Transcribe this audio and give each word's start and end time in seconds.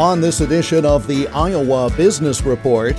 On 0.00 0.22
this 0.22 0.40
edition 0.40 0.86
of 0.86 1.06
the 1.06 1.28
Iowa 1.28 1.90
Business 1.94 2.40
Report, 2.40 2.98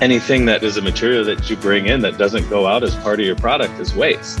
anything 0.00 0.46
that 0.46 0.62
is 0.62 0.78
a 0.78 0.80
material 0.80 1.22
that 1.26 1.50
you 1.50 1.56
bring 1.56 1.88
in 1.88 2.00
that 2.00 2.16
doesn't 2.16 2.48
go 2.48 2.66
out 2.66 2.82
as 2.82 2.94
part 2.94 3.20
of 3.20 3.26
your 3.26 3.36
product 3.36 3.78
is 3.78 3.94
waste, 3.94 4.40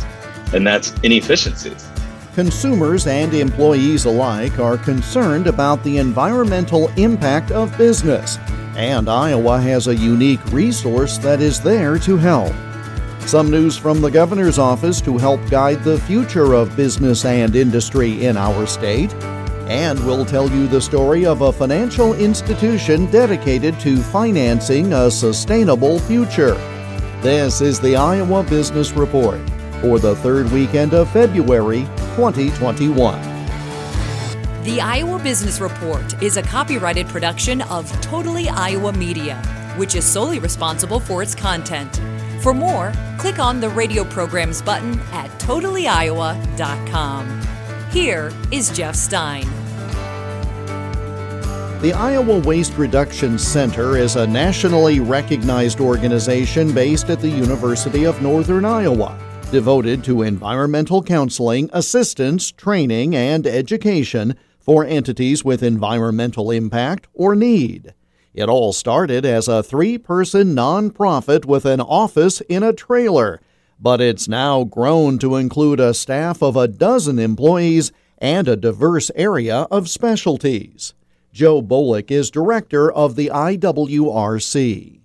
and 0.54 0.66
that's 0.66 0.94
inefficiencies. 1.02 1.86
Consumers 2.34 3.06
and 3.06 3.34
employees 3.34 4.06
alike 4.06 4.58
are 4.58 4.78
concerned 4.78 5.48
about 5.48 5.84
the 5.84 5.98
environmental 5.98 6.88
impact 6.96 7.50
of 7.50 7.76
business, 7.76 8.38
and 8.74 9.06
Iowa 9.06 9.60
has 9.60 9.86
a 9.86 9.94
unique 9.94 10.44
resource 10.46 11.18
that 11.18 11.42
is 11.42 11.60
there 11.60 11.98
to 11.98 12.16
help. 12.16 12.54
Some 13.26 13.50
news 13.50 13.76
from 13.76 14.00
the 14.00 14.10
governor's 14.10 14.58
office 14.58 15.02
to 15.02 15.18
help 15.18 15.46
guide 15.50 15.84
the 15.84 16.00
future 16.00 16.54
of 16.54 16.74
business 16.74 17.26
and 17.26 17.54
industry 17.54 18.24
in 18.24 18.38
our 18.38 18.66
state. 18.66 19.14
And 19.68 20.02
we'll 20.06 20.24
tell 20.24 20.50
you 20.50 20.66
the 20.66 20.80
story 20.80 21.26
of 21.26 21.42
a 21.42 21.52
financial 21.52 22.14
institution 22.14 23.04
dedicated 23.10 23.78
to 23.80 23.98
financing 23.98 24.94
a 24.94 25.10
sustainable 25.10 25.98
future. 25.98 26.54
This 27.20 27.60
is 27.60 27.78
the 27.78 27.94
Iowa 27.94 28.44
Business 28.44 28.92
Report 28.92 29.38
for 29.82 29.98
the 29.98 30.16
third 30.16 30.50
weekend 30.52 30.94
of 30.94 31.10
February 31.10 31.80
2021. 32.16 33.20
The 34.64 34.80
Iowa 34.80 35.18
Business 35.18 35.60
Report 35.60 36.22
is 36.22 36.38
a 36.38 36.42
copyrighted 36.42 37.06
production 37.06 37.60
of 37.62 37.88
Totally 38.00 38.48
Iowa 38.48 38.94
Media, 38.94 39.36
which 39.76 39.94
is 39.94 40.04
solely 40.04 40.38
responsible 40.38 40.98
for 40.98 41.22
its 41.22 41.34
content. 41.34 42.00
For 42.42 42.54
more, 42.54 42.92
click 43.18 43.38
on 43.38 43.60
the 43.60 43.68
radio 43.68 44.04
programs 44.04 44.62
button 44.62 44.98
at 45.12 45.28
totallyiowa.com. 45.40 47.42
Here 47.90 48.30
is 48.52 48.70
Jeff 48.70 48.94
Stein. 48.94 49.57
The 51.80 51.92
Iowa 51.92 52.40
Waste 52.40 52.76
Reduction 52.76 53.38
Center 53.38 53.96
is 53.96 54.16
a 54.16 54.26
nationally 54.26 54.98
recognized 54.98 55.78
organization 55.78 56.72
based 56.74 57.08
at 57.08 57.20
the 57.20 57.30
University 57.30 58.02
of 58.02 58.20
Northern 58.20 58.64
Iowa, 58.64 59.16
devoted 59.52 60.02
to 60.02 60.22
environmental 60.22 61.04
counseling, 61.04 61.70
assistance, 61.72 62.50
training, 62.50 63.14
and 63.14 63.46
education 63.46 64.34
for 64.58 64.84
entities 64.84 65.44
with 65.44 65.62
environmental 65.62 66.50
impact 66.50 67.06
or 67.14 67.36
need. 67.36 67.94
It 68.34 68.48
all 68.48 68.72
started 68.72 69.24
as 69.24 69.46
a 69.46 69.62
three 69.62 69.98
person 69.98 70.56
nonprofit 70.56 71.44
with 71.44 71.64
an 71.64 71.80
office 71.80 72.40
in 72.48 72.64
a 72.64 72.72
trailer, 72.72 73.40
but 73.78 74.00
it's 74.00 74.26
now 74.26 74.64
grown 74.64 75.20
to 75.20 75.36
include 75.36 75.78
a 75.78 75.94
staff 75.94 76.42
of 76.42 76.56
a 76.56 76.66
dozen 76.66 77.20
employees 77.20 77.92
and 78.18 78.48
a 78.48 78.56
diverse 78.56 79.12
area 79.14 79.68
of 79.70 79.88
specialties. 79.88 80.94
Joe 81.38 81.62
Bolick 81.62 82.10
is 82.10 82.32
director 82.32 82.90
of 82.90 83.14
the 83.14 83.30
IWRC. 83.32 85.00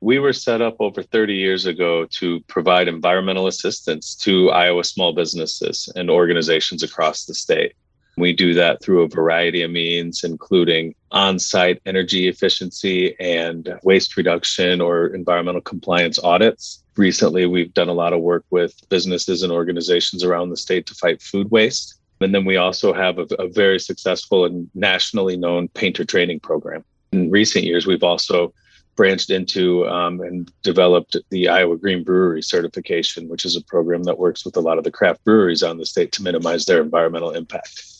We 0.00 0.18
were 0.18 0.32
set 0.32 0.62
up 0.62 0.76
over 0.80 1.02
30 1.02 1.34
years 1.34 1.66
ago 1.66 2.06
to 2.06 2.40
provide 2.46 2.88
environmental 2.88 3.48
assistance 3.48 4.14
to 4.22 4.48
Iowa 4.48 4.82
small 4.82 5.12
businesses 5.12 5.92
and 5.94 6.08
organizations 6.08 6.82
across 6.82 7.26
the 7.26 7.34
state. 7.34 7.74
We 8.16 8.32
do 8.32 8.54
that 8.54 8.82
through 8.82 9.02
a 9.02 9.08
variety 9.08 9.60
of 9.60 9.72
means, 9.72 10.24
including 10.24 10.94
on 11.10 11.38
site 11.38 11.82
energy 11.84 12.28
efficiency 12.28 13.14
and 13.20 13.78
waste 13.82 14.16
reduction 14.16 14.80
or 14.80 15.08
environmental 15.08 15.60
compliance 15.60 16.18
audits. 16.18 16.82
Recently, 16.96 17.44
we've 17.44 17.74
done 17.74 17.90
a 17.90 17.92
lot 17.92 18.14
of 18.14 18.22
work 18.22 18.46
with 18.48 18.72
businesses 18.88 19.42
and 19.42 19.52
organizations 19.52 20.24
around 20.24 20.48
the 20.48 20.56
state 20.56 20.86
to 20.86 20.94
fight 20.94 21.20
food 21.20 21.50
waste. 21.50 22.00
And 22.24 22.34
then 22.34 22.44
we 22.44 22.56
also 22.56 22.92
have 22.92 23.18
a, 23.18 23.26
a 23.38 23.48
very 23.48 23.78
successful 23.78 24.44
and 24.44 24.68
nationally 24.74 25.36
known 25.36 25.68
painter 25.68 26.04
training 26.04 26.40
program. 26.40 26.84
In 27.12 27.30
recent 27.30 27.64
years, 27.64 27.86
we've 27.86 28.02
also 28.02 28.52
branched 28.96 29.30
into 29.30 29.86
um, 29.88 30.20
and 30.20 30.50
developed 30.62 31.16
the 31.30 31.48
Iowa 31.48 31.76
Green 31.76 32.02
Brewery 32.02 32.42
certification, 32.42 33.28
which 33.28 33.44
is 33.44 33.56
a 33.56 33.60
program 33.62 34.04
that 34.04 34.18
works 34.18 34.44
with 34.44 34.56
a 34.56 34.60
lot 34.60 34.78
of 34.78 34.84
the 34.84 34.90
craft 34.90 35.22
breweries 35.24 35.62
on 35.62 35.78
the 35.78 35.86
state 35.86 36.10
to 36.12 36.22
minimize 36.22 36.64
their 36.64 36.80
environmental 36.80 37.30
impact 37.30 37.94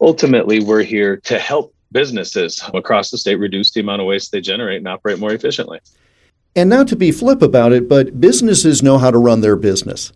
ultimately, 0.00 0.60
we're 0.60 0.82
here 0.82 1.16
to 1.16 1.38
help 1.38 1.74
businesses 1.92 2.62
across 2.72 3.10
the 3.10 3.18
state 3.18 3.36
reduce 3.36 3.72
the 3.72 3.80
amount 3.80 4.00
of 4.00 4.06
waste 4.06 4.32
they 4.32 4.40
generate 4.40 4.78
and 4.78 4.88
operate 4.88 5.18
more 5.18 5.32
efficiently. 5.32 5.80
And 6.56 6.70
not 6.70 6.88
to 6.88 6.96
be 6.96 7.12
flip 7.12 7.42
about 7.42 7.72
it, 7.72 7.88
but 7.88 8.20
businesses 8.20 8.82
know 8.82 8.98
how 8.98 9.10
to 9.10 9.18
run 9.18 9.40
their 9.40 9.56
business. 9.56 10.12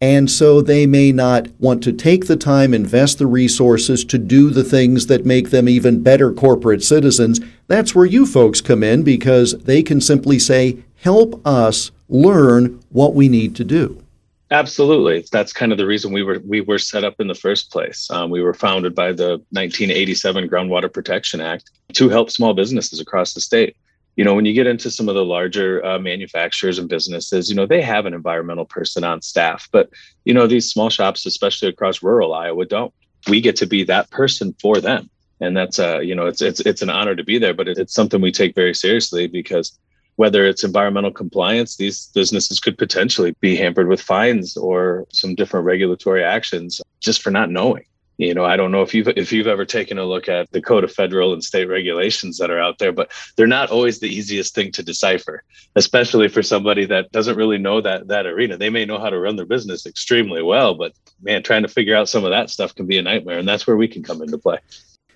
And 0.00 0.30
so 0.30 0.60
they 0.60 0.86
may 0.86 1.10
not 1.10 1.48
want 1.58 1.82
to 1.84 1.92
take 1.92 2.26
the 2.26 2.36
time, 2.36 2.74
invest 2.74 3.18
the 3.18 3.26
resources 3.26 4.04
to 4.06 4.18
do 4.18 4.50
the 4.50 4.64
things 4.64 5.06
that 5.06 5.24
make 5.24 5.50
them 5.50 5.68
even 5.68 6.02
better 6.02 6.32
corporate 6.32 6.84
citizens. 6.84 7.40
That's 7.66 7.94
where 7.94 8.04
you 8.04 8.26
folks 8.26 8.60
come 8.60 8.82
in 8.82 9.02
because 9.02 9.56
they 9.58 9.82
can 9.82 10.00
simply 10.00 10.38
say, 10.38 10.84
help 10.96 11.40
us 11.46 11.90
learn 12.08 12.82
what 12.90 13.14
we 13.14 13.28
need 13.28 13.56
to 13.56 13.64
do. 13.64 14.02
Absolutely, 14.50 15.24
that's 15.32 15.52
kind 15.52 15.72
of 15.72 15.78
the 15.78 15.86
reason 15.86 16.12
we 16.12 16.22
were 16.22 16.40
we 16.46 16.60
were 16.60 16.78
set 16.78 17.02
up 17.02 17.16
in 17.18 17.26
the 17.26 17.34
first 17.34 17.72
place. 17.72 18.08
Um, 18.12 18.30
we 18.30 18.42
were 18.42 18.54
founded 18.54 18.94
by 18.94 19.10
the 19.10 19.42
1987 19.50 20.48
Groundwater 20.48 20.92
Protection 20.92 21.40
Act 21.40 21.72
to 21.94 22.08
help 22.08 22.30
small 22.30 22.54
businesses 22.54 23.00
across 23.00 23.34
the 23.34 23.40
state. 23.40 23.76
You 24.16 24.24
know, 24.24 24.34
when 24.34 24.46
you 24.46 24.54
get 24.54 24.66
into 24.66 24.90
some 24.90 25.08
of 25.08 25.14
the 25.14 25.24
larger 25.24 25.84
uh, 25.84 25.98
manufacturers 25.98 26.78
and 26.78 26.88
businesses, 26.88 27.50
you 27.50 27.54
know 27.54 27.66
they 27.66 27.82
have 27.82 28.06
an 28.06 28.14
environmental 28.14 28.64
person 28.64 29.04
on 29.04 29.22
staff, 29.22 29.68
but 29.70 29.90
you 30.24 30.32
know 30.34 30.46
these 30.46 30.70
small 30.70 30.90
shops, 30.90 31.26
especially 31.26 31.68
across 31.68 32.02
rural 32.02 32.34
Iowa, 32.34 32.64
don't. 32.64 32.92
We 33.28 33.40
get 33.40 33.56
to 33.56 33.66
be 33.66 33.84
that 33.84 34.10
person 34.10 34.54
for 34.60 34.80
them, 34.80 35.10
and 35.40 35.56
that's 35.56 35.78
uh, 35.78 35.98
you 35.98 36.14
know 36.14 36.26
it's 36.26 36.40
it's 36.40 36.60
it's 36.60 36.82
an 36.82 36.90
honor 36.90 37.14
to 37.14 37.24
be 37.24 37.38
there, 37.38 37.54
but 37.54 37.68
it, 37.68 37.78
it's 37.78 37.94
something 37.94 38.20
we 38.20 38.32
take 38.32 38.54
very 38.54 38.74
seriously 38.74 39.26
because 39.26 39.78
whether 40.16 40.46
it's 40.46 40.64
environmental 40.64 41.10
compliance, 41.10 41.76
these 41.76 42.06
businesses 42.14 42.58
could 42.58 42.78
potentially 42.78 43.34
be 43.40 43.54
hampered 43.54 43.86
with 43.86 44.00
fines 44.00 44.56
or 44.56 45.06
some 45.12 45.34
different 45.34 45.66
regulatory 45.66 46.24
actions 46.24 46.80
just 47.00 47.22
for 47.22 47.30
not 47.30 47.50
knowing. 47.50 47.84
You 48.18 48.32
know, 48.32 48.44
I 48.44 48.56
don't 48.56 48.72
know 48.72 48.82
if 48.82 48.94
you've 48.94 49.08
if 49.08 49.32
you've 49.32 49.46
ever 49.46 49.64
taken 49.64 49.98
a 49.98 50.04
look 50.04 50.28
at 50.28 50.50
the 50.50 50.62
code 50.62 50.84
of 50.84 50.92
federal 50.92 51.32
and 51.32 51.44
state 51.44 51.68
regulations 51.68 52.38
that 52.38 52.50
are 52.50 52.58
out 52.58 52.78
there, 52.78 52.92
but 52.92 53.10
they're 53.36 53.46
not 53.46 53.70
always 53.70 54.00
the 54.00 54.08
easiest 54.08 54.54
thing 54.54 54.72
to 54.72 54.82
decipher, 54.82 55.42
especially 55.74 56.28
for 56.28 56.42
somebody 56.42 56.86
that 56.86 57.12
doesn't 57.12 57.36
really 57.36 57.58
know 57.58 57.80
that 57.82 58.08
that 58.08 58.26
arena. 58.26 58.56
They 58.56 58.70
may 58.70 58.86
know 58.86 58.98
how 58.98 59.10
to 59.10 59.20
run 59.20 59.36
their 59.36 59.44
business 59.44 59.84
extremely 59.84 60.42
well, 60.42 60.74
but 60.74 60.92
man, 61.20 61.42
trying 61.42 61.62
to 61.62 61.68
figure 61.68 61.94
out 61.94 62.08
some 62.08 62.24
of 62.24 62.30
that 62.30 62.48
stuff 62.48 62.74
can 62.74 62.86
be 62.86 62.98
a 62.98 63.02
nightmare, 63.02 63.38
and 63.38 63.48
that's 63.48 63.66
where 63.66 63.76
we 63.76 63.88
can 63.88 64.02
come 64.02 64.22
into 64.22 64.38
play 64.38 64.58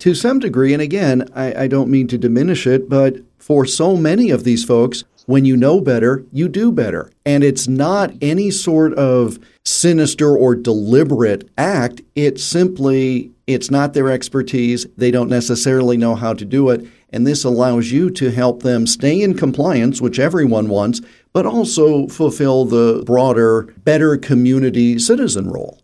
to 0.01 0.15
some 0.15 0.39
degree, 0.39 0.73
and 0.73 0.81
again, 0.81 1.29
I, 1.35 1.63
I, 1.63 1.67
don't 1.67 1.91
mean 1.91 2.07
to 2.07 2.17
diminish 2.17 2.65
it, 2.65 2.89
but 2.89 3.17
for 3.37 3.67
so 3.67 3.95
many 3.95 4.31
of 4.31 4.43
these 4.43 4.65
folks, 4.65 5.03
when 5.25 5.45
you 5.45 5.55
know 5.55 5.81
better, 5.81 6.23
you 6.31 6.47
do 6.47 6.71
better. 6.71 7.11
And 7.25 7.43
it's 7.43 7.67
not 7.67 8.13
any 8.21 8.51
sort 8.51 8.93
of 8.93 9.39
sinister 9.65 10.35
or 10.35 10.55
deliberate 10.55 11.49
act. 11.57 12.01
It's 12.15 12.43
simply, 12.43 13.31
it's 13.47 13.71
not 13.71 13.93
their 13.93 14.09
expertise. 14.09 14.85
They 14.97 15.11
don't 15.11 15.29
necessarily 15.29 15.97
know 15.97 16.15
how 16.15 16.33
to 16.33 16.45
do 16.45 16.69
it. 16.69 16.85
And 17.13 17.27
this 17.27 17.43
allows 17.43 17.91
you 17.91 18.09
to 18.11 18.31
help 18.31 18.63
them 18.63 18.87
stay 18.87 19.21
in 19.21 19.37
compliance, 19.37 20.01
which 20.01 20.19
everyone 20.19 20.69
wants, 20.69 21.01
but 21.33 21.45
also 21.45 22.07
fulfill 22.07 22.65
the 22.65 23.03
broader, 23.05 23.63
better 23.83 24.17
community 24.17 24.97
citizen 24.97 25.49
role. 25.49 25.81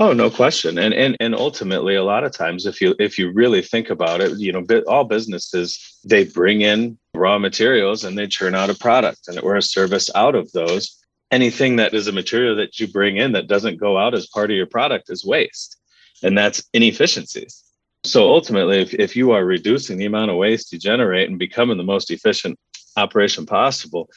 Oh, 0.00 0.12
no 0.12 0.30
question. 0.30 0.78
And 0.78 0.94
and 0.94 1.16
and 1.18 1.34
ultimately, 1.34 1.96
a 1.96 2.04
lot 2.04 2.22
of 2.22 2.30
times, 2.30 2.66
if 2.66 2.80
you 2.80 2.94
if 3.00 3.18
you 3.18 3.32
really 3.32 3.62
think 3.62 3.90
about 3.90 4.20
it, 4.20 4.38
you 4.38 4.52
know, 4.52 4.64
all 4.86 5.02
businesses 5.02 5.98
they 6.04 6.22
bring 6.22 6.60
in 6.60 6.96
raw 7.18 7.38
materials 7.38 8.04
and 8.04 8.16
they 8.16 8.26
churn 8.26 8.54
out 8.54 8.70
a 8.70 8.74
product 8.74 9.28
and 9.28 9.38
or 9.40 9.56
a 9.56 9.62
service 9.62 10.10
out 10.14 10.34
of 10.34 10.50
those. 10.52 10.96
Anything 11.30 11.76
that 11.76 11.92
is 11.92 12.06
a 12.06 12.12
material 12.12 12.56
that 12.56 12.80
you 12.80 12.86
bring 12.88 13.18
in 13.18 13.32
that 13.32 13.48
doesn't 13.48 13.78
go 13.78 13.98
out 13.98 14.14
as 14.14 14.26
part 14.26 14.50
of 14.50 14.56
your 14.56 14.66
product 14.66 15.10
is 15.10 15.24
waste, 15.24 15.76
and 16.22 16.36
that's 16.38 16.64
inefficiencies. 16.72 17.62
So 18.04 18.28
ultimately, 18.28 18.80
if, 18.80 18.94
if 18.94 19.16
you 19.16 19.32
are 19.32 19.44
reducing 19.44 19.98
the 19.98 20.06
amount 20.06 20.30
of 20.30 20.38
waste 20.38 20.72
you 20.72 20.78
generate 20.78 21.28
and 21.28 21.38
becoming 21.38 21.76
the 21.76 21.84
most 21.84 22.10
efficient 22.10 22.58
operation 22.96 23.44
possible, 23.44 24.08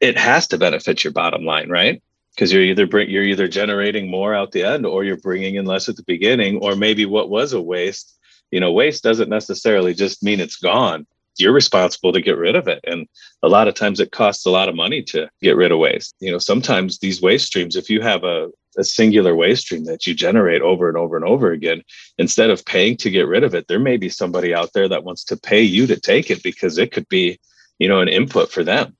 it 0.00 0.18
has 0.18 0.48
to 0.48 0.58
benefit 0.58 1.04
your 1.04 1.12
bottom 1.12 1.44
line, 1.44 1.70
right? 1.70 2.02
because 2.36 2.52
you're 2.52 2.62
either 2.62 2.86
bring, 2.86 3.08
you're 3.08 3.22
either 3.22 3.48
generating 3.48 4.10
more 4.10 4.34
out 4.34 4.52
the 4.52 4.62
end 4.62 4.84
or 4.84 5.04
you're 5.04 5.16
bringing 5.16 5.54
in 5.54 5.64
less 5.64 5.88
at 5.88 5.96
the 5.96 6.04
beginning 6.06 6.58
or 6.58 6.76
maybe 6.76 7.06
what 7.06 7.30
was 7.30 7.52
a 7.52 7.60
waste 7.60 8.18
you 8.50 8.60
know 8.60 8.72
waste 8.72 9.02
doesn't 9.02 9.30
necessarily 9.30 9.94
just 9.94 10.22
mean 10.22 10.38
it's 10.38 10.56
gone 10.56 11.06
you're 11.38 11.52
responsible 11.52 12.12
to 12.12 12.20
get 12.20 12.38
rid 12.38 12.56
of 12.56 12.68
it. 12.68 12.80
And 12.84 13.06
a 13.42 13.48
lot 13.48 13.68
of 13.68 13.74
times 13.74 14.00
it 14.00 14.12
costs 14.12 14.46
a 14.46 14.50
lot 14.50 14.68
of 14.68 14.74
money 14.74 15.02
to 15.04 15.28
get 15.42 15.56
rid 15.56 15.72
of 15.72 15.78
waste. 15.78 16.14
You 16.20 16.32
know 16.32 16.38
sometimes 16.38 16.98
these 16.98 17.22
waste 17.22 17.46
streams 17.46 17.76
if 17.76 17.90
you 17.90 18.00
have 18.00 18.24
a, 18.24 18.48
a 18.76 18.84
singular 18.84 19.34
waste 19.34 19.62
stream 19.62 19.84
that 19.84 20.06
you 20.06 20.14
generate 20.14 20.62
over 20.62 20.88
and 20.88 20.96
over 20.96 21.16
and 21.16 21.24
over 21.24 21.52
again 21.52 21.82
instead 22.18 22.50
of 22.50 22.64
paying 22.64 22.96
to 22.98 23.10
get 23.10 23.26
rid 23.26 23.42
of 23.42 23.54
it 23.54 23.68
there 23.68 23.78
may 23.78 23.96
be 23.96 24.08
somebody 24.08 24.54
out 24.54 24.72
there 24.74 24.88
that 24.88 25.04
wants 25.04 25.24
to 25.24 25.36
pay 25.36 25.62
you 25.62 25.86
to 25.86 25.98
take 25.98 26.30
it 26.30 26.42
because 26.42 26.76
it 26.76 26.92
could 26.92 27.08
be 27.08 27.38
you 27.78 27.88
know 27.88 28.00
an 28.00 28.08
input 28.08 28.50
for 28.50 28.64
them. 28.64 28.96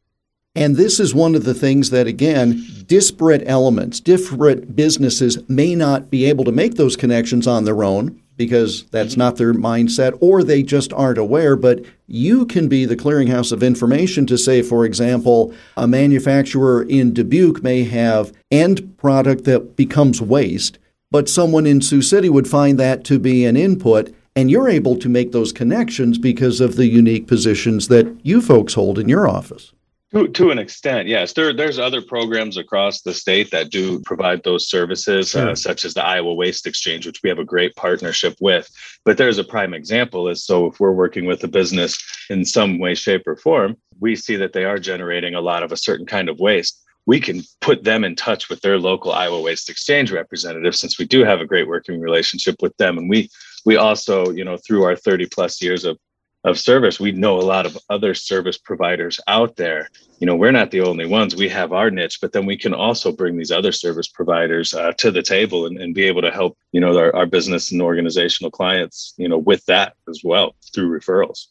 And 0.57 0.77
this 0.77 0.99
is 0.99 1.15
one 1.15 1.35
of 1.35 1.45
the 1.45 1.53
things 1.53 1.91
that, 1.91 2.07
again, 2.07 2.65
disparate 2.87 3.43
elements, 3.45 4.01
different 4.01 4.75
businesses 4.75 5.47
may 5.51 5.75
not 5.75 6.11
be 6.11 6.25
able 6.25 6.45
to 6.45 6.53
make 6.53 6.77
those 6.77 6.97
connections 6.97 7.47
on 7.47 7.67
their 7.67 7.85
own, 7.85 8.23
because 8.37 8.85
that's 8.85 9.17
not 9.17 9.37
their 9.37 9.55
mindset 9.55 10.17
or 10.21 10.43
they 10.43 10.63
just 10.63 10.93
aren't 10.93 11.19
aware. 11.19 11.57
But 11.57 11.85
you 12.07 12.47
can 12.47 12.69
be 12.69 12.85
the 12.85 12.97
clearinghouse 12.97 13.53
of 13.53 13.63
information 13.63 14.27
to 14.27 14.39
say, 14.39 14.63
for 14.63 14.85
example, 14.85 15.55
a 15.77 15.87
manufacturer 15.87 16.83
in 16.83 17.13
Dubuque 17.13 17.63
may 17.63 17.85
have 17.85 18.33
end 18.51 18.97
product 18.99 19.45
that 19.45 19.77
becomes 19.77 20.21
waste, 20.21 20.79
but 21.11 21.29
someone 21.29 21.67
in 21.67 21.81
Sioux 21.81 22.03
City 22.03 22.29
would 22.29 22.49
find 22.49 22.79
that 22.79 23.05
to 23.05 23.19
be 23.19 23.45
an 23.45 23.57
input. 23.57 24.15
And 24.35 24.51
you're 24.51 24.69
able 24.69 24.97
to 24.99 25.09
make 25.09 25.33
those 25.33 25.51
connections 25.51 26.19
because 26.19 26.61
of 26.61 26.77
the 26.77 26.87
unique 26.87 27.27
positions 27.27 27.89
that 27.89 28.19
you 28.23 28.43
folks 28.43 28.75
hold 28.75 28.99
in 28.99 29.09
your 29.09 29.27
office. 29.27 29.73
To, 30.15 30.29
to 30.29 30.51
an 30.51 30.59
extent, 30.59 31.09
yes. 31.09 31.33
There, 31.33 31.53
there's 31.53 31.81
other 31.81 32.01
programs 32.01 32.57
across 32.57 33.03
the 33.03 33.13
state 33.13 33.51
that 33.51 33.71
do 33.71 34.01
provide 34.03 34.45
those 34.45 34.69
services, 34.69 35.35
uh, 35.35 35.41
sure. 35.41 35.51
uh, 35.51 35.55
such 35.57 35.85
as 35.85 35.95
the 35.95 36.05
Iowa 36.05 36.33
Waste 36.33 36.67
Exchange, 36.67 37.07
which 37.07 37.23
we 37.25 37.29
have 37.29 37.41
a 37.41 37.45
great 37.45 37.75
partnership 37.75 38.37
with. 38.41 38.71
But 39.05 39.19
there's 39.19 39.39
a 39.39 39.45
prime 39.45 39.75
example 39.75 40.29
is 40.29 40.45
so 40.45 40.67
if 40.67 40.79
we're 40.79 40.93
working 40.93 41.27
with 41.27 41.43
a 41.43 41.49
business 41.49 41.99
in 42.31 42.45
some 42.45 42.79
way, 42.79 42.95
shape, 42.95 43.27
or 43.27 43.37
form, 43.37 43.77
we 43.99 44.15
see 44.15 44.37
that 44.37 44.53
they 44.53 44.65
are 44.65 44.79
generating 44.79 45.35
a 45.35 45.41
lot 45.41 45.65
of 45.65 45.73
a 45.73 45.77
certain 45.77 46.07
kind 46.07 46.29
of 46.29 46.39
waste. 46.39 46.81
We 47.07 47.19
can 47.19 47.43
put 47.61 47.83
them 47.83 48.05
in 48.05 48.15
touch 48.15 48.49
with 48.49 48.61
their 48.61 48.79
local 48.79 49.13
Iowa 49.13 49.41
Waste 49.41 49.69
Exchange 49.69 50.13
representative 50.13 50.77
since 50.77 50.99
we 50.99 51.05
do 51.05 51.25
have 51.25 51.41
a 51.41 51.47
great 51.47 51.67
working 51.67 52.01
relationship 52.01 52.57
with 52.63 52.77
them. 52.77 52.97
And 52.97 53.11
we 53.11 53.29
we 53.65 53.77
also, 53.77 54.31
you 54.31 54.45
know, 54.45 54.57
through 54.57 54.85
our 54.85 54.95
30 54.95 55.27
plus 55.27 55.61
years 55.61 55.85
of 55.85 55.99
of 56.47 56.59
service 56.59 57.01
we 57.01 57.13
know 57.13 57.39
a 57.39 57.43
lot 57.43 57.67
of 57.67 57.77
other 57.91 58.15
service 58.15 58.57
providers 58.57 59.21
out 59.27 59.57
there 59.57 59.91
you 60.21 60.27
know 60.27 60.37
we're 60.37 60.53
not 60.53 60.71
the 60.71 60.81
only 60.81 61.05
ones 61.05 61.35
we 61.35 61.49
have 61.49 61.73
our 61.73 61.91
niche 61.91 62.21
but 62.21 62.33
then 62.33 62.47
we 62.47 62.57
can 62.57 62.73
also 62.73 63.11
bring 63.13 63.37
these 63.37 63.51
other 63.51 63.73
service 63.73 64.09
providers 64.09 64.73
uh, 64.73 64.93
to 64.93 65.11
the 65.11 65.23
table 65.23 65.67
and, 65.67 65.77
and 65.79 65.95
be 65.95 66.05
able 66.05 66.23
to 66.23 66.31
help 66.31 66.57
you 66.73 66.81
know 66.81 66.97
our, 66.97 67.15
our 67.15 67.27
business 67.27 67.73
and 67.73 67.83
organizational 67.83 68.51
clients 68.51 69.13
you 69.17 69.29
know 69.29 69.39
with 69.39 69.65
that 69.67 69.95
as 70.09 70.21
well 70.25 70.55
through 70.73 70.89
referrals 70.89 71.49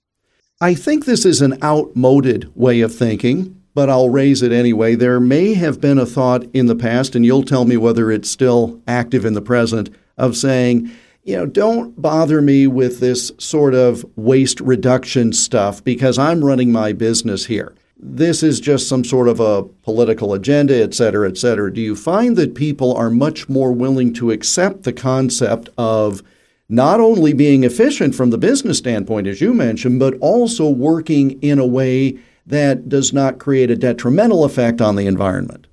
i 0.62 0.74
think 0.74 1.06
this 1.06 1.26
is 1.26 1.42
an 1.42 1.62
outmoded 1.62 2.50
way 2.56 2.80
of 2.82 2.96
thinking 2.96 3.62
but 3.74 3.90
I'll 3.90 4.10
raise 4.10 4.42
it 4.42 4.54
anyway. 4.54 4.96
There 4.96 5.20
may 5.20 5.54
have 5.56 5.82
been 5.82 6.00
a 6.00 6.06
thought 6.06 6.46
in 6.54 6.68
the 6.68 6.78
past, 6.78 7.14
and 7.14 7.26
you'll 7.26 7.44
tell 7.44 7.66
me 7.66 7.76
whether 7.76 8.10
it's 8.10 8.32
still 8.32 8.82
active 8.88 9.26
in 9.26 9.34
the 9.34 9.42
present, 9.42 9.94
of 10.18 10.38
saying, 10.38 10.90
you 11.26 11.36
know, 11.36 11.48
don't 11.48 12.00
bother 12.00 12.40
me 12.40 12.68
with 12.68 13.00
this 13.00 13.32
sort 13.40 13.74
of 13.74 14.06
waste 14.16 14.62
reduction 14.62 15.34
stuff 15.34 15.84
because 15.84 16.20
I'm 16.20 16.46
running 16.46 16.72
my 16.72 16.94
business 16.94 17.48
here. 17.48 17.76
This 17.98 18.44
is 18.44 18.60
just 18.60 18.88
some 18.88 19.04
sort 19.04 19.28
of 19.28 19.40
a 19.40 19.64
political 19.64 20.34
agenda, 20.34 20.84
et 20.84 20.94
cetera, 20.94 21.28
et 21.28 21.38
cetera. 21.38 21.74
Do 21.74 21.82
you 21.82 21.96
find 21.96 22.38
that 22.38 22.54
people 22.54 22.96
are 22.96 23.10
much 23.10 23.50
more 23.50 23.72
willing 23.72 24.14
to 24.14 24.30
accept 24.30 24.84
the 24.84 24.94
concept 24.94 25.70
of 25.80 26.22
not 26.70 27.00
only 27.00 27.34
being 27.34 27.64
efficient 27.64 28.14
from 28.14 28.30
the 28.30 28.38
business 28.38 28.78
standpoint, 28.78 29.26
as 29.26 29.42
you 29.42 29.54
mentioned, 29.54 30.00
but 30.00 30.16
also 30.20 30.70
working 30.70 31.42
in 31.42 31.58
a 31.58 31.66
way 31.66 32.20
that 32.46 32.88
does 32.88 33.14
not 33.14 33.40
create 33.40 33.72
a 33.72 33.76
detrimental 33.76 34.44
effect 34.44 34.80
on 34.80 34.96
the 34.96 35.08
environment? 35.08 35.66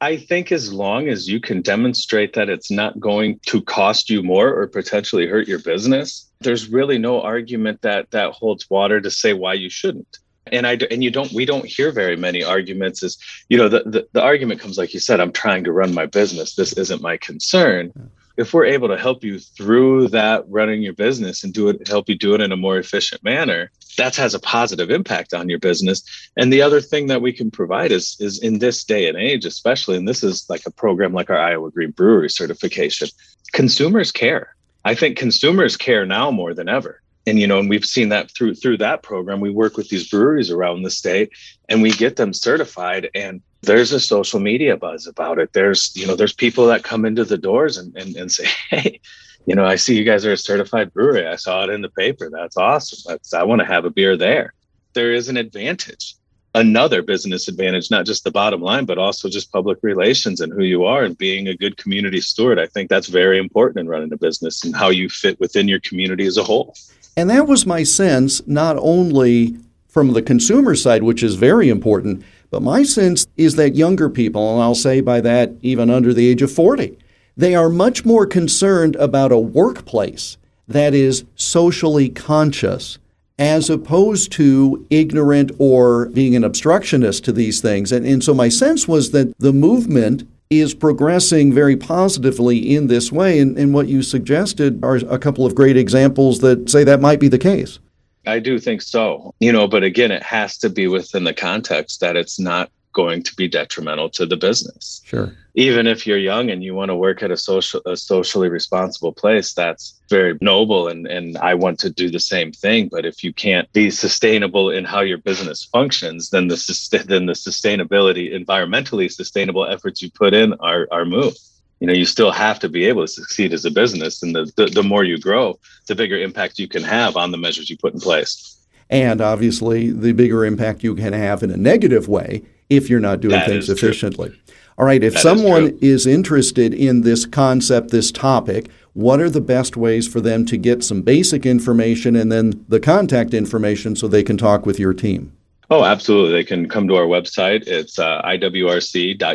I 0.00 0.16
think 0.16 0.52
as 0.52 0.72
long 0.72 1.08
as 1.08 1.28
you 1.28 1.40
can 1.40 1.60
demonstrate 1.60 2.34
that 2.34 2.48
it's 2.48 2.70
not 2.70 3.00
going 3.00 3.40
to 3.46 3.60
cost 3.60 4.08
you 4.08 4.22
more 4.22 4.48
or 4.48 4.68
potentially 4.68 5.26
hurt 5.26 5.48
your 5.48 5.58
business, 5.58 6.30
there's 6.40 6.68
really 6.68 6.98
no 6.98 7.20
argument 7.20 7.82
that 7.82 8.12
that 8.12 8.32
holds 8.32 8.70
water 8.70 9.00
to 9.00 9.10
say 9.10 9.32
why 9.32 9.54
you 9.54 9.68
shouldn't. 9.68 10.18
And 10.50 10.66
I 10.66 10.78
and 10.90 11.02
you 11.02 11.10
don't 11.10 11.32
we 11.32 11.44
don't 11.44 11.66
hear 11.66 11.90
very 11.90 12.16
many 12.16 12.42
arguments 12.44 13.02
is 13.02 13.18
you 13.48 13.58
know 13.58 13.68
the, 13.68 13.82
the 13.84 14.08
the 14.12 14.22
argument 14.22 14.60
comes 14.60 14.78
like 14.78 14.94
you 14.94 15.00
said 15.00 15.20
I'm 15.20 15.32
trying 15.32 15.64
to 15.64 15.72
run 15.72 15.92
my 15.92 16.06
business. 16.06 16.54
This 16.54 16.72
isn't 16.74 17.02
my 17.02 17.16
concern. 17.16 17.92
If 18.36 18.54
we're 18.54 18.66
able 18.66 18.88
to 18.88 18.96
help 18.96 19.24
you 19.24 19.40
through 19.40 20.08
that 20.08 20.44
running 20.48 20.80
your 20.80 20.94
business 20.94 21.42
and 21.42 21.52
do 21.52 21.68
it 21.68 21.86
help 21.88 22.08
you 22.08 22.16
do 22.16 22.34
it 22.34 22.40
in 22.40 22.52
a 22.52 22.56
more 22.56 22.78
efficient 22.78 23.22
manner 23.24 23.70
that 23.98 24.16
has 24.16 24.32
a 24.32 24.40
positive 24.40 24.90
impact 24.90 25.34
on 25.34 25.48
your 25.48 25.58
business. 25.58 26.02
And 26.36 26.52
the 26.52 26.62
other 26.62 26.80
thing 26.80 27.08
that 27.08 27.20
we 27.20 27.32
can 27.32 27.50
provide 27.50 27.92
is 27.92 28.16
is 28.18 28.38
in 28.42 28.58
this 28.58 28.82
day 28.84 29.08
and 29.08 29.18
age 29.18 29.44
especially 29.44 29.96
and 29.96 30.08
this 30.08 30.24
is 30.24 30.48
like 30.48 30.64
a 30.66 30.70
program 30.70 31.12
like 31.12 31.28
our 31.28 31.38
iowa 31.38 31.70
green 31.70 31.90
brewery 31.90 32.30
certification 32.30 33.08
consumers 33.52 34.10
care. 34.10 34.54
I 34.84 34.94
think 34.94 35.18
consumers 35.18 35.76
care 35.76 36.06
now 36.06 36.30
more 36.30 36.54
than 36.54 36.68
ever. 36.68 37.02
And 37.26 37.38
you 37.38 37.46
know 37.46 37.58
and 37.58 37.68
we've 37.68 37.84
seen 37.84 38.08
that 38.08 38.30
through 38.30 38.54
through 38.54 38.78
that 38.78 39.02
program. 39.02 39.40
We 39.40 39.50
work 39.50 39.76
with 39.76 39.88
these 39.90 40.08
breweries 40.08 40.50
around 40.50 40.82
the 40.82 40.90
state 40.90 41.30
and 41.68 41.82
we 41.82 41.90
get 41.90 42.16
them 42.16 42.32
certified 42.32 43.10
and 43.14 43.42
there's 43.62 43.92
a 43.92 43.98
social 43.98 44.38
media 44.38 44.76
buzz 44.76 45.08
about 45.08 45.38
it. 45.40 45.52
There's 45.52 45.92
you 45.96 46.06
know 46.06 46.14
there's 46.14 46.32
people 46.32 46.68
that 46.68 46.84
come 46.84 47.04
into 47.04 47.24
the 47.24 47.38
doors 47.38 47.76
and, 47.76 47.94
and, 47.96 48.16
and 48.16 48.32
say 48.32 48.46
hey 48.70 49.00
you 49.46 49.54
know 49.54 49.64
i 49.64 49.76
see 49.76 49.96
you 49.96 50.04
guys 50.04 50.24
are 50.24 50.32
a 50.32 50.36
certified 50.36 50.92
brewery 50.92 51.26
i 51.26 51.36
saw 51.36 51.64
it 51.64 51.70
in 51.70 51.82
the 51.82 51.90
paper 51.90 52.30
that's 52.30 52.56
awesome 52.56 52.98
that's, 53.06 53.32
i 53.34 53.42
want 53.42 53.60
to 53.60 53.66
have 53.66 53.84
a 53.84 53.90
beer 53.90 54.16
there 54.16 54.52
there 54.94 55.12
is 55.12 55.28
an 55.28 55.36
advantage 55.36 56.16
another 56.54 57.02
business 57.02 57.48
advantage, 57.48 57.90
not 57.90 58.06
just 58.06 58.24
the 58.24 58.30
bottom 58.30 58.60
line, 58.60 58.84
but 58.84 58.98
also 58.98 59.28
just 59.28 59.52
public 59.52 59.78
relations 59.82 60.40
and 60.40 60.52
who 60.52 60.64
you 60.64 60.84
are 60.84 61.04
and 61.04 61.16
being 61.16 61.48
a 61.48 61.56
good 61.56 61.76
community 61.76 62.20
steward. 62.20 62.58
I 62.58 62.66
think 62.66 62.88
that's 62.88 63.08
very 63.08 63.38
important 63.38 63.78
in 63.78 63.88
running 63.88 64.12
a 64.12 64.16
business 64.16 64.64
and 64.64 64.74
how 64.74 64.88
you 64.90 65.08
fit 65.08 65.38
within 65.40 65.68
your 65.68 65.80
community 65.80 66.26
as 66.26 66.36
a 66.36 66.42
whole. 66.42 66.74
And 67.16 67.28
that 67.30 67.46
was 67.46 67.66
my 67.66 67.82
sense, 67.82 68.46
not 68.46 68.76
only 68.78 69.56
from 69.88 70.12
the 70.12 70.22
consumer 70.22 70.74
side, 70.74 71.02
which 71.02 71.22
is 71.22 71.34
very 71.34 71.68
important, 71.68 72.24
but 72.50 72.62
my 72.62 72.82
sense 72.82 73.26
is 73.36 73.56
that 73.56 73.74
younger 73.74 74.08
people, 74.08 74.54
and 74.54 74.62
I'll 74.62 74.74
say 74.74 75.00
by 75.00 75.20
that 75.20 75.52
even 75.62 75.90
under 75.90 76.14
the 76.14 76.28
age 76.28 76.42
of 76.42 76.50
40, 76.50 76.96
they 77.38 77.54
are 77.54 77.70
much 77.70 78.04
more 78.04 78.26
concerned 78.26 78.96
about 78.96 79.32
a 79.32 79.38
workplace 79.38 80.36
that 80.66 80.92
is 80.92 81.24
socially 81.36 82.10
conscious 82.10 82.98
as 83.38 83.70
opposed 83.70 84.32
to 84.32 84.84
ignorant 84.90 85.52
or 85.58 86.06
being 86.06 86.34
an 86.34 86.42
obstructionist 86.42 87.24
to 87.24 87.32
these 87.32 87.60
things. 87.60 87.92
And, 87.92 88.04
and 88.04 88.22
so 88.22 88.34
my 88.34 88.48
sense 88.48 88.88
was 88.88 89.12
that 89.12 89.32
the 89.38 89.52
movement 89.52 90.28
is 90.50 90.74
progressing 90.74 91.52
very 91.52 91.76
positively 91.76 92.74
in 92.74 92.88
this 92.88 93.12
way. 93.12 93.38
And, 93.38 93.56
and 93.56 93.72
what 93.72 93.86
you 93.86 94.02
suggested 94.02 94.82
are 94.82 94.96
a 94.96 95.18
couple 95.18 95.46
of 95.46 95.54
great 95.54 95.76
examples 95.76 96.40
that 96.40 96.68
say 96.68 96.82
that 96.84 97.00
might 97.00 97.20
be 97.20 97.28
the 97.28 97.38
case. 97.38 97.78
I 98.26 98.40
do 98.40 98.58
think 98.58 98.82
so. 98.82 99.32
You 99.38 99.52
know, 99.52 99.68
but 99.68 99.84
again, 99.84 100.10
it 100.10 100.24
has 100.24 100.58
to 100.58 100.68
be 100.68 100.88
within 100.88 101.22
the 101.22 101.32
context 101.32 102.00
that 102.00 102.16
it's 102.16 102.40
not 102.40 102.70
going 102.92 103.22
to 103.22 103.34
be 103.36 103.48
detrimental 103.48 104.08
to 104.10 104.26
the 104.26 104.36
business.Ure. 104.36 105.32
Even 105.54 105.86
if 105.86 106.06
you're 106.06 106.18
young 106.18 106.50
and 106.50 106.62
you 106.62 106.74
want 106.74 106.90
to 106.90 106.94
work 106.94 107.22
at 107.22 107.30
a 107.30 107.36
social 107.36 107.80
a 107.86 107.96
socially 107.96 108.48
responsible 108.48 109.12
place, 109.12 109.52
that's 109.52 110.00
very 110.08 110.38
noble 110.40 110.88
and 110.88 111.06
and 111.06 111.36
I 111.38 111.54
want 111.54 111.78
to 111.80 111.90
do 111.90 112.10
the 112.10 112.20
same 112.20 112.52
thing, 112.52 112.88
but 112.88 113.04
if 113.04 113.24
you 113.24 113.32
can't 113.32 113.70
be 113.72 113.90
sustainable 113.90 114.70
in 114.70 114.84
how 114.84 115.00
your 115.00 115.18
business 115.18 115.64
functions, 115.64 116.30
then 116.30 116.48
the 116.48 117.04
then 117.06 117.26
the 117.26 117.32
sustainability 117.32 118.32
environmentally 118.32 119.10
sustainable 119.10 119.66
efforts 119.66 120.02
you 120.02 120.10
put 120.10 120.34
in 120.34 120.54
are 120.60 120.86
are 120.90 121.04
moot. 121.04 121.38
You 121.80 121.86
know, 121.86 121.92
you 121.92 122.06
still 122.06 122.32
have 122.32 122.58
to 122.60 122.68
be 122.68 122.86
able 122.86 123.02
to 123.02 123.08
succeed 123.08 123.52
as 123.52 123.64
a 123.64 123.70
business 123.70 124.20
and 124.20 124.34
the, 124.34 124.52
the, 124.56 124.66
the 124.66 124.82
more 124.82 125.04
you 125.04 125.16
grow, 125.16 125.60
the 125.86 125.94
bigger 125.94 126.18
impact 126.18 126.58
you 126.58 126.66
can 126.66 126.82
have 126.82 127.16
on 127.16 127.30
the 127.30 127.38
measures 127.38 127.70
you 127.70 127.76
put 127.76 127.94
in 127.94 128.00
place 128.00 128.58
and 128.90 129.20
obviously 129.20 129.90
the 129.90 130.12
bigger 130.12 130.44
impact 130.44 130.82
you 130.82 130.94
can 130.94 131.12
have 131.12 131.42
in 131.42 131.50
a 131.50 131.56
negative 131.56 132.08
way 132.08 132.42
if 132.70 132.90
you're 132.90 133.00
not 133.00 133.20
doing 133.20 133.32
that 133.32 133.46
things 133.46 133.68
efficiently. 133.68 134.30
True. 134.30 134.38
All 134.78 134.84
right, 134.84 135.02
if 135.02 135.14
that 135.14 135.22
someone 135.22 135.70
is, 135.80 136.06
is, 136.06 136.06
interested 136.06 136.72
in 136.72 137.00
this 137.00 137.26
concept, 137.26 137.90
this 137.90 138.12
topic, 138.12 138.70
what 138.92 139.20
are 139.20 139.28
the 139.28 139.40
best 139.40 139.76
ways 139.76 140.06
for 140.06 140.20
them 140.20 140.46
to 140.46 140.56
get 140.56 140.84
some 140.84 141.02
basic 141.02 141.44
information 141.44 142.14
and 142.14 142.30
then 142.30 142.64
the 142.68 142.78
contact 142.78 143.34
information 143.34 143.96
so 143.96 144.06
they 144.06 144.22
can 144.22 144.36
talk 144.36 144.66
with 144.66 144.78
your 144.78 144.94
team? 144.94 145.32
Oh, 145.70 145.84
absolutely. 145.84 146.32
They 146.32 146.44
can 146.44 146.68
come 146.68 146.86
to 146.88 146.94
our 146.94 147.06
website. 147.06 147.66
It's 147.66 147.98
uh, 147.98 148.22
iwrc.uni.edu. 148.22 149.26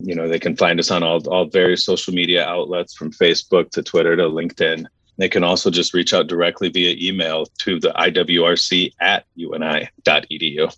You 0.00 0.14
know, 0.14 0.28
they 0.28 0.40
can 0.40 0.56
find 0.56 0.80
us 0.80 0.90
on 0.90 1.02
all, 1.04 1.26
all 1.28 1.46
various 1.46 1.86
social 1.86 2.12
media 2.12 2.44
outlets 2.44 2.94
from 2.94 3.12
Facebook 3.12 3.70
to 3.70 3.82
Twitter 3.82 4.16
to 4.16 4.24
LinkedIn. 4.24 4.86
They 5.16 5.28
can 5.28 5.44
also 5.44 5.70
just 5.70 5.94
reach 5.94 6.12
out 6.12 6.26
directly 6.26 6.68
via 6.68 6.96
email 7.00 7.46
to 7.58 7.78
the 7.78 7.90
IWRC 7.90 8.94
at 9.00 9.24
uni.edu. 9.36 10.76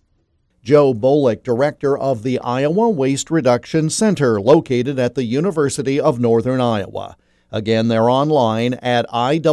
Joe 0.66 0.92
Bolick, 0.92 1.44
director 1.44 1.96
of 1.96 2.24
the 2.24 2.40
Iowa 2.40 2.88
Waste 2.88 3.30
Reduction 3.30 3.88
Center, 3.88 4.40
located 4.40 4.98
at 4.98 5.14
the 5.14 5.22
University 5.22 6.00
of 6.00 6.18
Northern 6.18 6.60
Iowa. 6.60 7.16
Again, 7.52 7.86
they're 7.86 8.10
online 8.10 8.74
at 8.74 9.06
iwrc.uni.edu. 9.10 9.44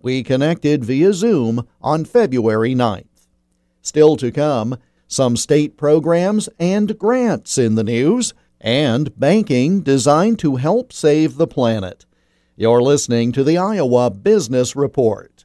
We 0.00 0.22
connected 0.22 0.84
via 0.84 1.12
Zoom 1.12 1.66
on 1.82 2.04
February 2.04 2.76
9th. 2.76 3.26
Still 3.82 4.16
to 4.18 4.30
come, 4.30 4.78
some 5.08 5.36
state 5.36 5.76
programs 5.76 6.48
and 6.60 6.96
grants 6.96 7.58
in 7.58 7.74
the 7.74 7.82
news, 7.82 8.32
and 8.60 9.18
banking 9.18 9.80
designed 9.80 10.38
to 10.38 10.54
help 10.54 10.92
save 10.92 11.36
the 11.36 11.48
planet. 11.48 12.06
You're 12.54 12.80
listening 12.80 13.32
to 13.32 13.42
the 13.42 13.58
Iowa 13.58 14.08
Business 14.12 14.76
Report. 14.76 15.35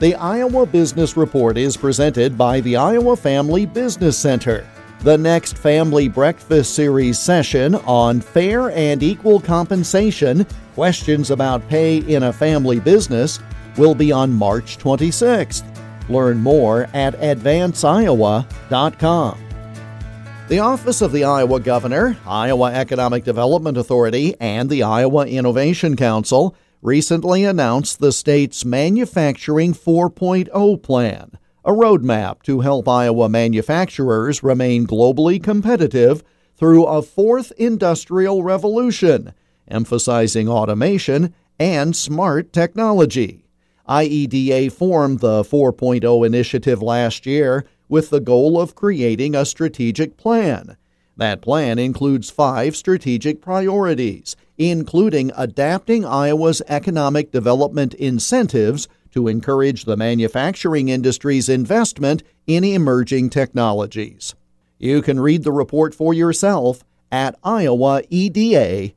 The 0.00 0.16
Iowa 0.16 0.66
Business 0.66 1.16
Report 1.16 1.56
is 1.56 1.76
presented 1.76 2.36
by 2.36 2.60
the 2.62 2.74
Iowa 2.74 3.16
Family 3.16 3.64
Business 3.64 4.18
Center. 4.18 4.66
The 5.02 5.16
next 5.16 5.56
Family 5.56 6.08
Breakfast 6.08 6.74
Series 6.74 7.16
session 7.16 7.76
on 7.76 8.20
fair 8.20 8.72
and 8.72 9.04
equal 9.04 9.38
compensation, 9.38 10.48
questions 10.74 11.30
about 11.30 11.68
pay 11.68 11.98
in 11.98 12.24
a 12.24 12.32
family 12.32 12.80
business, 12.80 13.38
will 13.76 13.94
be 13.94 14.10
on 14.10 14.32
March 14.32 14.78
26th. 14.78 15.62
Learn 16.08 16.38
more 16.38 16.88
at 16.92 17.14
advanceiowa.com. 17.20 19.38
The 20.48 20.58
Office 20.58 21.02
of 21.02 21.12
the 21.12 21.22
Iowa 21.22 21.60
Governor, 21.60 22.16
Iowa 22.26 22.72
Economic 22.72 23.22
Development 23.22 23.78
Authority, 23.78 24.34
and 24.40 24.68
the 24.68 24.82
Iowa 24.82 25.24
Innovation 25.26 25.94
Council 25.94 26.56
recently 26.84 27.46
announced 27.46 27.98
the 27.98 28.12
state's 28.12 28.62
Manufacturing 28.62 29.72
4.0 29.72 30.82
plan, 30.82 31.30
a 31.64 31.72
roadmap 31.72 32.42
to 32.42 32.60
help 32.60 32.86
Iowa 32.86 33.30
manufacturers 33.30 34.42
remain 34.42 34.86
globally 34.86 35.42
competitive 35.42 36.22
through 36.54 36.84
a 36.84 37.00
fourth 37.00 37.52
industrial 37.56 38.42
revolution, 38.42 39.32
emphasizing 39.66 40.46
automation 40.46 41.34
and 41.58 41.96
smart 41.96 42.52
technology. 42.52 43.46
IEDA 43.88 44.70
formed 44.70 45.20
the 45.20 45.42
4.0 45.42 46.26
initiative 46.26 46.82
last 46.82 47.24
year 47.24 47.64
with 47.88 48.10
the 48.10 48.20
goal 48.20 48.60
of 48.60 48.74
creating 48.74 49.34
a 49.34 49.46
strategic 49.46 50.18
plan. 50.18 50.76
That 51.16 51.40
plan 51.40 51.78
includes 51.78 52.28
five 52.28 52.76
strategic 52.76 53.40
priorities, 53.40 54.36
including 54.58 55.32
adapting 55.36 56.04
Iowa's 56.04 56.62
economic 56.68 57.32
development 57.32 57.94
incentives 57.94 58.88
to 59.12 59.28
encourage 59.28 59.84
the 59.84 59.96
manufacturing 59.96 60.88
industry's 60.88 61.48
investment 61.48 62.22
in 62.46 62.64
emerging 62.64 63.30
technologies. 63.30 64.34
You 64.78 65.02
can 65.02 65.20
read 65.20 65.44
the 65.44 65.52
report 65.52 65.94
for 65.94 66.12
yourself 66.12 66.84
at 67.10 67.40
iowaeda.com. 67.42 68.92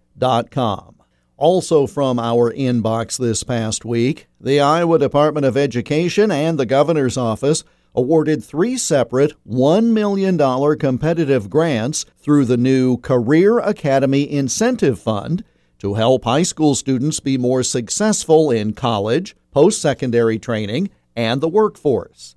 Also, 1.38 1.86
from 1.86 2.18
our 2.18 2.52
inbox 2.52 3.20
this 3.20 3.44
past 3.44 3.86
week, 3.86 4.28
the 4.42 4.60
Iowa 4.60 4.98
Department 4.98 5.46
of 5.46 5.56
Education 5.56 6.32
and 6.32 6.58
the 6.58 6.66
Governor's 6.66 7.16
Office 7.16 7.64
awarded 7.98 8.44
three 8.44 8.78
separate 8.78 9.34
$1 9.50 9.92
million 9.92 10.38
competitive 10.78 11.50
grants 11.50 12.06
through 12.20 12.46
the 12.46 12.56
new 12.56 12.98
Career 12.98 13.58
Academy 13.58 14.32
Incentive 14.32 15.00
Fund 15.00 15.44
to 15.80 15.96
help 15.96 16.24
high 16.24 16.44
school 16.44 16.76
students 16.76 17.20
be 17.20 17.40
more 17.40 17.64
successful 17.64 18.52
in 18.52 18.74
college, 18.74 19.36
post 19.52 19.82
secondary 19.82 20.38
training, 20.38 20.92
and 21.16 21.42
the 21.42 21.50
workforce. 21.50 22.36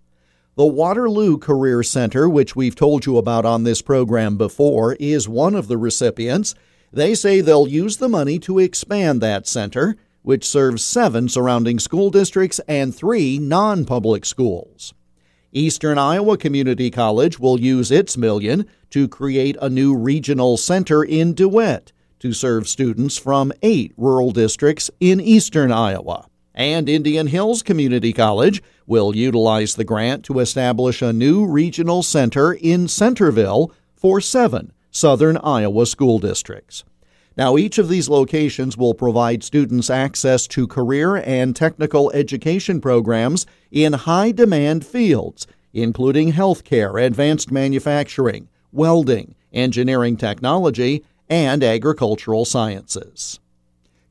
The 0.57 0.67
Waterloo 0.67 1.37
Career 1.37 1.83
Center, 1.83 2.27
which 2.27 2.57
we've 2.57 2.75
told 2.75 3.05
you 3.05 3.19
about 3.19 3.45
on 3.45 3.65
this 3.65 3.83
program 3.83 4.39
before, 4.39 4.95
is 4.95 5.29
one 5.29 5.55
of 5.55 5.69
the 5.69 5.77
recipients. 5.77 6.55
They 6.91 7.15
say 7.15 7.43
they'll 7.43 7.69
use 7.69 7.99
the 7.99 8.09
money 8.09 8.39
to 8.41 8.59
expand 8.59 9.21
that 9.21 9.47
center, 9.47 9.97
which 10.23 10.49
serves 10.49 10.83
seven 10.83 11.29
surrounding 11.29 11.79
school 11.79 12.09
districts 12.09 12.61
and 12.67 12.95
three 12.95 13.39
non 13.39 13.85
public 13.85 14.25
schools. 14.25 14.95
Eastern 15.53 15.99
Iowa 15.99 16.37
Community 16.37 16.93
College 16.93 17.41
will 17.41 17.59
use 17.59 17.91
its 17.91 18.17
million 18.17 18.67
to 18.91 19.09
create 19.09 19.57
a 19.61 19.69
new 19.69 19.97
regional 19.97 20.57
center 20.57 21.03
in 21.03 21.35
DeWitt 21.35 21.93
to 22.21 22.33
serve 22.33 22.69
students 22.69 23.19
from 23.19 23.53
eight 23.63 23.93
rural 23.97 24.31
districts 24.31 24.93
in 25.01 25.21
eastern 25.21 25.73
Iowa. 25.73 26.29
And 26.55 26.89
Indian 26.89 27.27
Hills 27.27 27.63
Community 27.63 28.13
College 28.13 28.63
will 28.87 29.17
utilize 29.17 29.75
the 29.75 29.85
grant 29.85 30.25
to 30.27 30.39
establish 30.39 31.03
a 31.03 31.13
new 31.13 31.45
regional 31.45 32.05
center 32.05 32.53
in 32.53 32.87
Centerville 32.87 33.73
for 33.97 34.21
seven 34.21 34.73
southern 34.93 35.37
Iowa 35.39 35.87
school 35.87 36.21
districts. 36.21 36.85
Now, 37.37 37.57
each 37.57 37.79
of 37.79 37.89
these 37.89 38.09
locations 38.09 38.77
will 38.77 38.95
provide 38.95 39.43
students 39.43 39.89
access 39.89 40.47
to 40.49 40.67
career 40.67 41.17
and 41.17 41.55
technical 41.55 42.11
education 42.13 42.81
programs 42.81 43.47
in 43.71 43.93
high 43.93 44.33
demand 44.33 44.85
fields, 44.85 45.47
including 45.73 46.33
healthcare, 46.33 47.03
advanced 47.03 47.51
manufacturing, 47.51 48.49
welding, 48.73 49.35
engineering 49.53 50.17
technology, 50.17 51.05
and 51.29 51.63
agricultural 51.63 52.45
sciences. 52.45 53.39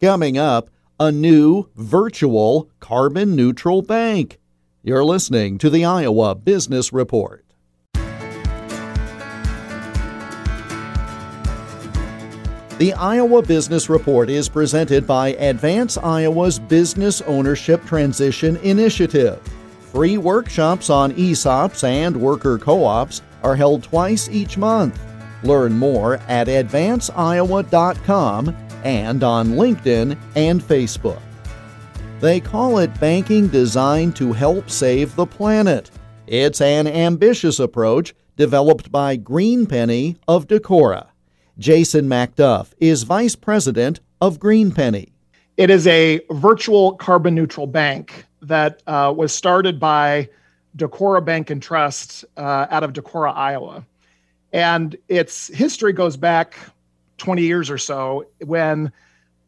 Coming 0.02 0.38
up, 0.38 0.70
a 1.00 1.12
new 1.12 1.70
virtual 1.76 2.70
carbon 2.80 3.36
neutral 3.36 3.82
bank. 3.82 4.40
You're 4.82 5.04
listening 5.04 5.58
to 5.60 5.70
the 5.70 5.84
Iowa 5.84 6.36
Business 6.36 6.94
Report. 6.94 7.46
The 12.80 12.94
Iowa 12.94 13.42
Business 13.42 13.90
Report 13.90 14.30
is 14.30 14.48
presented 14.48 15.06
by 15.06 15.34
Advance 15.34 15.98
Iowa's 15.98 16.60
Business 16.60 17.22
Ownership 17.24 17.84
Transition 17.84 18.56
Initiative. 18.64 19.42
Free 19.92 20.18
workshops 20.18 20.90
on 20.90 21.12
ESOPs 21.12 21.84
and 21.84 22.16
worker 22.16 22.58
co 22.58 22.86
ops 22.86 23.22
are 23.44 23.58
held 23.58 23.84
twice 23.84 24.30
each 24.30 24.58
month. 24.58 24.98
Learn 25.44 25.74
more 25.74 26.20
at 26.30 26.48
advanceiowa.com 26.48 28.56
and 28.86 29.24
on 29.26 29.48
LinkedIn 29.50 30.18
and 30.38 30.62
Facebook. 30.62 31.22
They 32.22 32.40
call 32.40 32.78
it 32.78 32.98
banking 32.98 33.50
designed 33.50 34.16
to 34.16 34.32
help 34.32 34.70
save 34.70 35.18
the 35.18 35.26
planet. 35.26 35.92
It's 36.28 36.62
an 36.62 36.88
ambitious 36.88 37.60
approach 37.60 38.16
developed 38.38 38.90
by 38.90 39.18
Greenpenny 39.18 40.16
of 40.30 40.48
Decorah. 40.48 41.08
Jason 41.60 42.08
MacDuff 42.08 42.72
is 42.80 43.04
Vice 43.04 43.36
President 43.36 44.00
of 44.22 44.40
Greenpenny. 44.40 45.12
It 45.58 45.70
is 45.70 45.86
a 45.88 46.22
virtual 46.32 46.94
carbon 46.94 47.36
neutral 47.36 47.68
bank 47.68 48.24
that 48.42 48.82
uh, 48.88 49.14
was 49.16 49.34
started 49.34 49.78
by 49.78 50.30
Decorah 50.78 51.24
Bank 51.26 51.50
and 51.50 51.62
Trust 51.62 52.24
uh, 52.38 52.68
out 52.70 52.86
of 52.86 52.94
Decorah, 52.94 53.36
Iowa. 53.36 53.86
And 54.54 54.96
its 55.10 55.48
history 55.54 55.92
goes 55.92 56.16
back 56.16 56.56
20 57.18 57.42
years 57.42 57.70
or 57.70 57.78
so 57.78 58.26
when 58.46 58.90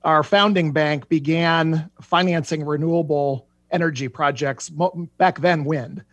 our 0.03 0.21
founding 0.21 0.73
bank 0.73 1.07
began 1.07 1.89
financing 2.01 2.65
renewable 2.65 3.47
energy 3.71 4.09
projects, 4.09 4.69
back 5.17 5.39
then, 5.39 5.63
wind, 5.63 6.03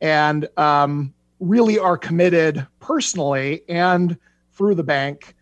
and 0.00 0.48
um, 0.56 1.12
really 1.40 1.76
are 1.76 1.98
committed 1.98 2.64
personally 2.78 3.62
and 3.68 4.16
through 4.52 4.76
the 4.76 4.84
bank 4.84 5.34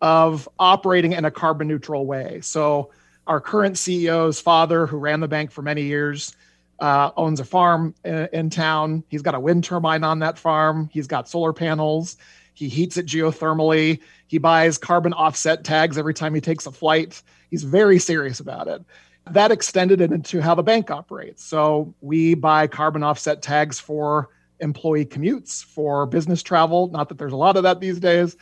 of 0.00 0.48
operating 0.58 1.12
in 1.12 1.24
a 1.24 1.30
carbon 1.30 1.68
neutral 1.68 2.06
way. 2.06 2.40
So, 2.42 2.90
our 3.26 3.40
current 3.40 3.76
CEO's 3.76 4.38
father, 4.38 4.86
who 4.86 4.98
ran 4.98 5.20
the 5.20 5.28
bank 5.28 5.50
for 5.50 5.62
many 5.62 5.82
years, 5.82 6.36
uh, 6.80 7.10
owns 7.16 7.40
a 7.40 7.44
farm 7.44 7.94
in, 8.04 8.28
in, 8.32 8.50
town. 8.50 9.02
He's 9.08 9.22
got 9.22 9.34
a 9.34 9.40
wind 9.40 9.64
turbine 9.64 10.04
on 10.04 10.18
that 10.18 10.38
farm. 10.38 10.90
He's 10.92 11.06
got 11.06 11.28
solar 11.28 11.52
panels. 11.52 12.16
He 12.52 12.68
heats 12.68 12.96
it 12.96 13.06
geothermally. 13.06 14.00
He 14.26 14.38
buys 14.38 14.78
carbon 14.78 15.12
offset 15.12 15.64
tags 15.64 15.96
every 15.96 16.14
time 16.14 16.34
he 16.34 16.40
takes 16.40 16.66
a 16.66 16.72
flight. 16.72 17.22
He's 17.50 17.62
very 17.62 17.98
serious 17.98 18.40
about 18.40 18.68
it. 18.68 18.82
That 19.30 19.50
extended 19.52 20.00
it 20.00 20.12
into 20.12 20.40
how 20.40 20.54
the 20.54 20.62
bank 20.62 20.90
operates. 20.90 21.42
So 21.42 21.94
we 22.00 22.34
buy 22.34 22.66
carbon 22.66 23.02
offset 23.02 23.40
tags 23.40 23.80
for 23.80 24.28
employee 24.60 25.06
commutes, 25.06 25.64
for 25.64 26.06
business 26.06 26.42
travel. 26.42 26.88
Not 26.88 27.08
that 27.08 27.18
there's 27.18 27.32
a 27.32 27.36
lot 27.36 27.56
of 27.56 27.62
that 27.62 27.80
these 27.80 27.98
days 27.98 28.36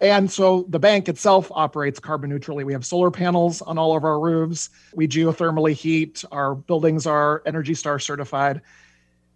and 0.00 0.30
so 0.30 0.66
the 0.68 0.78
bank 0.78 1.08
itself 1.08 1.50
operates 1.52 2.00
carbon 2.00 2.30
neutrally. 2.30 2.64
We 2.64 2.72
have 2.72 2.84
solar 2.84 3.10
panels 3.10 3.62
on 3.62 3.78
all 3.78 3.96
of 3.96 4.04
our 4.04 4.18
roofs. 4.18 4.70
We 4.94 5.06
geothermally 5.06 5.72
heat. 5.72 6.24
Our 6.32 6.54
buildings 6.54 7.06
are 7.06 7.42
Energy 7.46 7.74
Star 7.74 7.98
certified. 7.98 8.60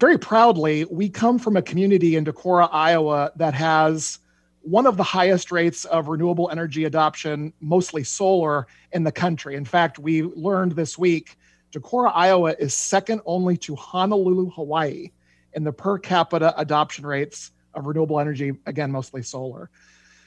Very 0.00 0.18
proudly, 0.18 0.84
we 0.84 1.08
come 1.08 1.38
from 1.38 1.56
a 1.56 1.62
community 1.62 2.16
in 2.16 2.24
Decorah, 2.24 2.68
Iowa 2.72 3.32
that 3.36 3.54
has 3.54 4.18
one 4.62 4.86
of 4.86 4.96
the 4.96 5.02
highest 5.02 5.50
rates 5.50 5.84
of 5.86 6.08
renewable 6.08 6.50
energy 6.50 6.84
adoption, 6.84 7.52
mostly 7.60 8.04
solar, 8.04 8.66
in 8.92 9.04
the 9.04 9.12
country. 9.12 9.56
In 9.56 9.64
fact, 9.64 9.98
we 9.98 10.22
learned 10.22 10.72
this 10.72 10.98
week 10.98 11.36
Decorah, 11.72 12.12
Iowa 12.14 12.54
is 12.58 12.74
second 12.74 13.20
only 13.26 13.56
to 13.58 13.76
Honolulu, 13.76 14.50
Hawaii 14.50 15.10
in 15.54 15.64
the 15.64 15.72
per 15.72 15.98
capita 15.98 16.58
adoption 16.58 17.04
rates 17.04 17.52
of 17.74 17.84
renewable 17.86 18.20
energy, 18.20 18.52
again, 18.66 18.90
mostly 18.90 19.22
solar 19.22 19.70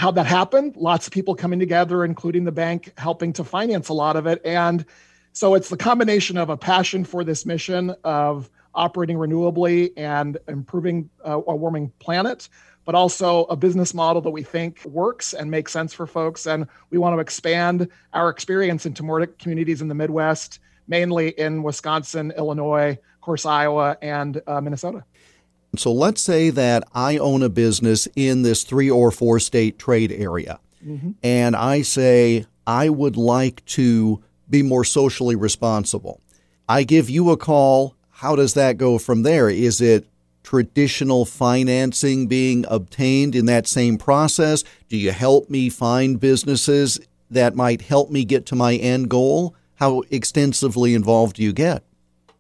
how 0.01 0.09
that 0.09 0.25
happened. 0.25 0.75
Lots 0.75 1.05
of 1.05 1.13
people 1.13 1.35
coming 1.35 1.59
together, 1.59 2.03
including 2.03 2.43
the 2.43 2.51
bank, 2.51 2.91
helping 2.97 3.31
to 3.33 3.43
finance 3.43 3.87
a 3.89 3.93
lot 3.93 4.15
of 4.15 4.25
it. 4.25 4.41
And 4.43 4.83
so 5.31 5.53
it's 5.53 5.69
the 5.69 5.77
combination 5.77 6.39
of 6.39 6.49
a 6.49 6.57
passion 6.57 7.03
for 7.03 7.23
this 7.23 7.45
mission 7.45 7.93
of 8.03 8.49
operating 8.73 9.17
renewably 9.17 9.93
and 9.95 10.39
improving 10.47 11.07
uh, 11.23 11.39
a 11.45 11.55
warming 11.55 11.91
planet, 11.99 12.49
but 12.83 12.95
also 12.95 13.43
a 13.43 13.55
business 13.55 13.93
model 13.93 14.23
that 14.23 14.31
we 14.31 14.41
think 14.41 14.83
works 14.85 15.33
and 15.33 15.51
makes 15.51 15.71
sense 15.71 15.93
for 15.93 16.07
folks. 16.07 16.47
And 16.47 16.65
we 16.89 16.97
want 16.97 17.15
to 17.15 17.19
expand 17.19 17.87
our 18.13 18.31
experience 18.31 18.87
into 18.87 19.03
more 19.03 19.23
communities 19.27 19.83
in 19.83 19.87
the 19.87 19.93
Midwest, 19.93 20.57
mainly 20.87 21.29
in 21.29 21.61
Wisconsin, 21.61 22.33
Illinois, 22.35 22.93
of 22.93 23.21
course, 23.21 23.45
Iowa 23.45 23.97
and 24.01 24.41
uh, 24.47 24.59
Minnesota. 24.61 25.03
So 25.77 25.91
let's 25.91 26.21
say 26.21 26.49
that 26.49 26.83
I 26.93 27.17
own 27.17 27.43
a 27.43 27.49
business 27.49 28.07
in 28.15 28.41
this 28.41 28.63
three 28.63 28.89
or 28.89 29.09
four 29.09 29.39
state 29.39 29.79
trade 29.79 30.11
area, 30.11 30.59
mm-hmm. 30.85 31.11
and 31.23 31.55
I 31.55 31.81
say 31.81 32.45
I 32.67 32.89
would 32.89 33.15
like 33.15 33.63
to 33.67 34.21
be 34.49 34.63
more 34.63 34.83
socially 34.83 35.35
responsible. 35.35 36.19
I 36.67 36.83
give 36.83 37.09
you 37.09 37.29
a 37.31 37.37
call. 37.37 37.95
How 38.09 38.35
does 38.35 38.53
that 38.53 38.77
go 38.77 38.97
from 38.97 39.23
there? 39.23 39.49
Is 39.49 39.81
it 39.81 40.05
traditional 40.43 41.25
financing 41.25 42.27
being 42.27 42.65
obtained 42.67 43.35
in 43.35 43.45
that 43.45 43.67
same 43.67 43.97
process? 43.97 44.63
Do 44.89 44.97
you 44.97 45.11
help 45.11 45.49
me 45.49 45.69
find 45.69 46.19
businesses 46.19 46.99
that 47.29 47.55
might 47.55 47.81
help 47.81 48.11
me 48.11 48.25
get 48.25 48.45
to 48.47 48.55
my 48.55 48.75
end 48.75 49.09
goal? 49.09 49.55
How 49.75 50.03
extensively 50.11 50.93
involved 50.93 51.37
do 51.37 51.43
you 51.43 51.53
get? 51.53 51.83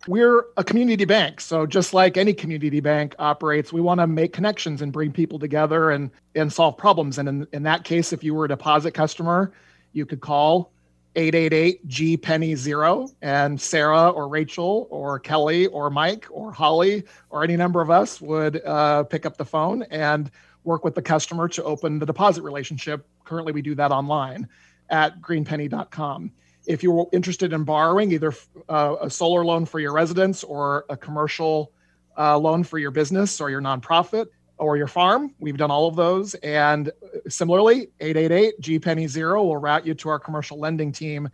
We're 0.07 0.45
a 0.57 0.63
community 0.63 1.05
bank. 1.05 1.41
So 1.41 1.65
just 1.65 1.93
like 1.93 2.17
any 2.17 2.33
community 2.33 2.79
bank 2.79 3.15
operates, 3.19 3.71
we 3.71 3.81
want 3.81 3.99
to 3.99 4.07
make 4.07 4.33
connections 4.33 4.81
and 4.81 4.91
bring 4.91 5.11
people 5.11 5.37
together 5.37 5.91
and, 5.91 6.09
and 6.35 6.51
solve 6.51 6.77
problems. 6.77 7.19
And 7.19 7.29
in, 7.29 7.47
in 7.53 7.63
that 7.63 7.83
case, 7.83 8.11
if 8.11 8.23
you 8.23 8.33
were 8.33 8.45
a 8.45 8.47
deposit 8.47 8.93
customer, 8.93 9.51
you 9.93 10.05
could 10.05 10.21
call 10.21 10.71
888 11.15 11.87
G 11.87 12.17
Penny 12.17 12.55
Zero, 12.55 13.09
and 13.21 13.59
Sarah 13.59 14.09
or 14.09 14.27
Rachel 14.27 14.87
or 14.89 15.19
Kelly 15.19 15.67
or 15.67 15.89
Mike 15.89 16.25
or 16.31 16.51
Holly 16.51 17.03
or 17.29 17.43
any 17.43 17.57
number 17.57 17.81
of 17.81 17.89
us 17.89 18.21
would 18.21 18.63
uh, 18.65 19.03
pick 19.03 19.25
up 19.25 19.37
the 19.37 19.45
phone 19.45 19.83
and 19.83 20.31
work 20.63 20.85
with 20.85 20.95
the 20.95 21.01
customer 21.01 21.47
to 21.49 21.63
open 21.63 21.99
the 21.99 22.05
deposit 22.05 22.43
relationship. 22.43 23.05
Currently, 23.25 23.51
we 23.51 23.61
do 23.61 23.75
that 23.75 23.91
online 23.91 24.47
at 24.89 25.21
greenpenny.com. 25.21 26.31
If 26.67 26.83
you're 26.83 27.07
interested 27.11 27.53
in 27.53 27.63
borrowing 27.63 28.11
either 28.11 28.33
uh, 28.69 28.95
a 29.01 29.09
solar 29.09 29.43
loan 29.43 29.65
for 29.65 29.79
your 29.79 29.93
residence 29.93 30.43
or 30.43 30.85
a 30.89 30.97
commercial 30.97 31.71
uh, 32.17 32.37
loan 32.37 32.63
for 32.63 32.77
your 32.77 32.91
business 32.91 33.41
or 33.41 33.49
your 33.49 33.61
nonprofit, 33.61 34.27
or 34.61 34.77
your 34.77 34.87
farm. 34.87 35.33
We've 35.39 35.57
done 35.57 35.71
all 35.71 35.87
of 35.87 35.95
those. 35.95 36.35
And 36.35 36.91
similarly, 37.27 37.89
888 37.99 38.59
G 38.59 38.79
Penny 38.79 39.07
Zero 39.07 39.43
will 39.43 39.57
route 39.57 39.85
you 39.85 39.95
to 39.95 40.09
our 40.09 40.19
commercial 40.19 40.59
lending 40.59 40.91
team 40.91 41.27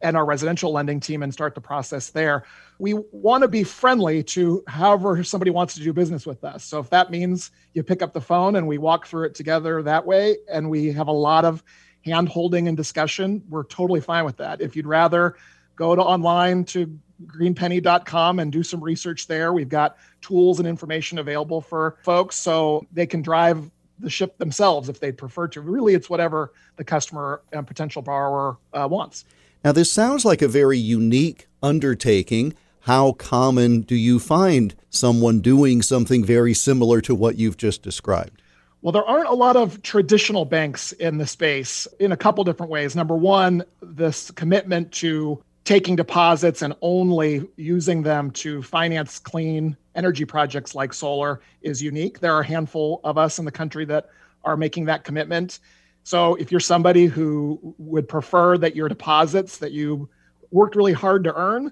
and 0.00 0.16
our 0.16 0.24
residential 0.24 0.72
lending 0.72 0.98
team 0.98 1.22
and 1.22 1.32
start 1.32 1.54
the 1.54 1.60
process 1.60 2.10
there. 2.10 2.44
We 2.80 2.94
want 3.12 3.42
to 3.42 3.48
be 3.48 3.62
friendly 3.62 4.24
to 4.24 4.64
however 4.66 5.22
somebody 5.22 5.52
wants 5.52 5.74
to 5.74 5.80
do 5.80 5.92
business 5.92 6.26
with 6.26 6.42
us. 6.42 6.64
So 6.64 6.80
if 6.80 6.90
that 6.90 7.12
means 7.12 7.52
you 7.72 7.84
pick 7.84 8.02
up 8.02 8.12
the 8.12 8.20
phone 8.20 8.56
and 8.56 8.66
we 8.66 8.78
walk 8.78 9.06
through 9.06 9.26
it 9.26 9.36
together 9.36 9.80
that 9.84 10.04
way, 10.04 10.38
and 10.50 10.68
we 10.68 10.90
have 10.92 11.06
a 11.06 11.12
lot 11.12 11.44
of 11.44 11.62
hand 12.04 12.28
holding 12.28 12.68
and 12.68 12.76
discussion, 12.76 13.42
we're 13.48 13.64
totally 13.64 14.00
fine 14.00 14.24
with 14.24 14.36
that. 14.38 14.60
If 14.60 14.76
you'd 14.76 14.86
rather 14.86 15.36
go 15.76 15.94
to 15.94 16.02
online 16.02 16.64
to 16.64 16.98
greenpenny.com 17.26 18.38
and 18.38 18.52
do 18.52 18.62
some 18.62 18.82
research 18.82 19.26
there. 19.26 19.52
We've 19.52 19.68
got 19.68 19.96
tools 20.20 20.58
and 20.58 20.68
information 20.68 21.18
available 21.18 21.60
for 21.60 21.96
folks 22.02 22.36
so 22.36 22.86
they 22.92 23.06
can 23.06 23.22
drive 23.22 23.70
the 23.98 24.10
ship 24.10 24.38
themselves 24.38 24.88
if 24.88 25.00
they 25.00 25.12
prefer 25.12 25.48
to. 25.48 25.60
Really, 25.60 25.94
it's 25.94 26.10
whatever 26.10 26.52
the 26.76 26.84
customer 26.84 27.42
and 27.52 27.66
potential 27.66 28.02
borrower 28.02 28.58
uh, 28.72 28.88
wants. 28.90 29.24
Now, 29.64 29.72
this 29.72 29.92
sounds 29.92 30.24
like 30.24 30.42
a 30.42 30.48
very 30.48 30.78
unique 30.78 31.46
undertaking. 31.62 32.54
How 32.80 33.12
common 33.12 33.82
do 33.82 33.94
you 33.94 34.18
find 34.18 34.74
someone 34.90 35.40
doing 35.40 35.82
something 35.82 36.24
very 36.24 36.52
similar 36.52 37.00
to 37.02 37.14
what 37.14 37.38
you've 37.38 37.56
just 37.56 37.82
described? 37.82 38.41
Well, 38.82 38.90
there 38.90 39.04
aren't 39.04 39.28
a 39.28 39.34
lot 39.34 39.54
of 39.54 39.80
traditional 39.82 40.44
banks 40.44 40.90
in 40.90 41.16
the 41.16 41.26
space 41.26 41.86
in 42.00 42.10
a 42.10 42.16
couple 42.16 42.42
different 42.42 42.72
ways. 42.72 42.96
Number 42.96 43.16
one, 43.16 43.62
this 43.80 44.32
commitment 44.32 44.90
to 44.94 45.40
taking 45.64 45.94
deposits 45.94 46.62
and 46.62 46.74
only 46.82 47.48
using 47.56 48.02
them 48.02 48.32
to 48.32 48.60
finance 48.60 49.20
clean 49.20 49.76
energy 49.94 50.24
projects 50.24 50.74
like 50.74 50.92
solar 50.92 51.40
is 51.62 51.80
unique. 51.80 52.18
There 52.18 52.34
are 52.34 52.40
a 52.40 52.46
handful 52.46 53.00
of 53.04 53.18
us 53.18 53.38
in 53.38 53.44
the 53.44 53.52
country 53.52 53.84
that 53.84 54.08
are 54.42 54.56
making 54.56 54.86
that 54.86 55.04
commitment. 55.04 55.60
So 56.02 56.34
if 56.34 56.50
you're 56.50 56.58
somebody 56.58 57.06
who 57.06 57.76
would 57.78 58.08
prefer 58.08 58.58
that 58.58 58.74
your 58.74 58.88
deposits 58.88 59.58
that 59.58 59.70
you 59.70 60.08
worked 60.50 60.74
really 60.74 60.92
hard 60.92 61.22
to 61.24 61.34
earn 61.36 61.70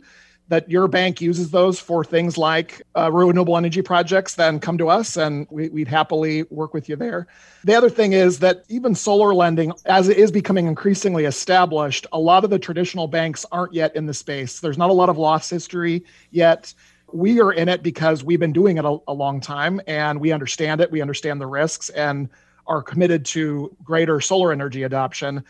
that 0.51 0.69
your 0.69 0.89
bank 0.89 1.21
uses 1.21 1.53
those 1.53 1.79
for 1.79 2.05
things 2.05 2.37
like 2.37 2.83
uh, 2.97 3.11
renewable 3.11 3.57
energy 3.57 3.83
projects, 3.83 4.35
then 4.35 4.59
come 4.59 4.77
to 4.77 4.89
us 4.89 5.17
and 5.17 5.47
we, 5.49 5.69
would 5.69 5.87
happily 5.87 6.43
work 6.51 6.75
with 6.75 6.89
you 6.89 6.97
there. 6.97 7.29
The 7.63 7.77
other 7.77 7.89
thing 7.89 8.15
is 8.15 8.41
that 8.41 8.65
even 8.69 8.97
solar 8.97 9.33
lending, 9.33 9.73
as 9.87 10.09
it 10.09 10.17
is 10.17 10.33
becoming 10.33 10.67
increasingly 10.67 11.25
established, 11.25 12.05
a 12.13 12.19
lot 12.19 12.43
of 12.43 12.51
the 12.51 12.59
traditional 12.59 13.07
banks 13.07 13.47
aren't 13.53 13.75
yet 13.75 13.95
in 13.95 14.07
the 14.07 14.15
space. 14.15 14.59
There's 14.59 14.77
not 14.77 14.91
a 14.91 14.93
lot 14.93 15.09
of 15.09 15.17
loss 15.17 15.49
history 15.49 16.05
yet. 16.33 16.75
We 17.13 17.41
are 17.41 17.53
in 17.53 17.69
it 17.69 17.85
because 17.85 18.25
we've 18.25 18.41
been 18.41 18.53
doing 18.53 18.77
it 18.77 18.85
a, 18.85 18.99
a 19.07 19.15
long 19.15 19.41
time 19.41 19.81
and 19.87 20.21
we 20.21 20.33
understand 20.33 20.81
it. 20.81 20.91
We 20.91 21.01
understand 21.01 21.41
the 21.41 21.47
risks 21.47 21.91
and 21.91 22.29
are 22.67 22.83
committed 22.83 23.25
to 23.27 23.77
greater 23.85 24.21
solar 24.21 24.51
energy 24.51 24.83
adoption 24.83 25.45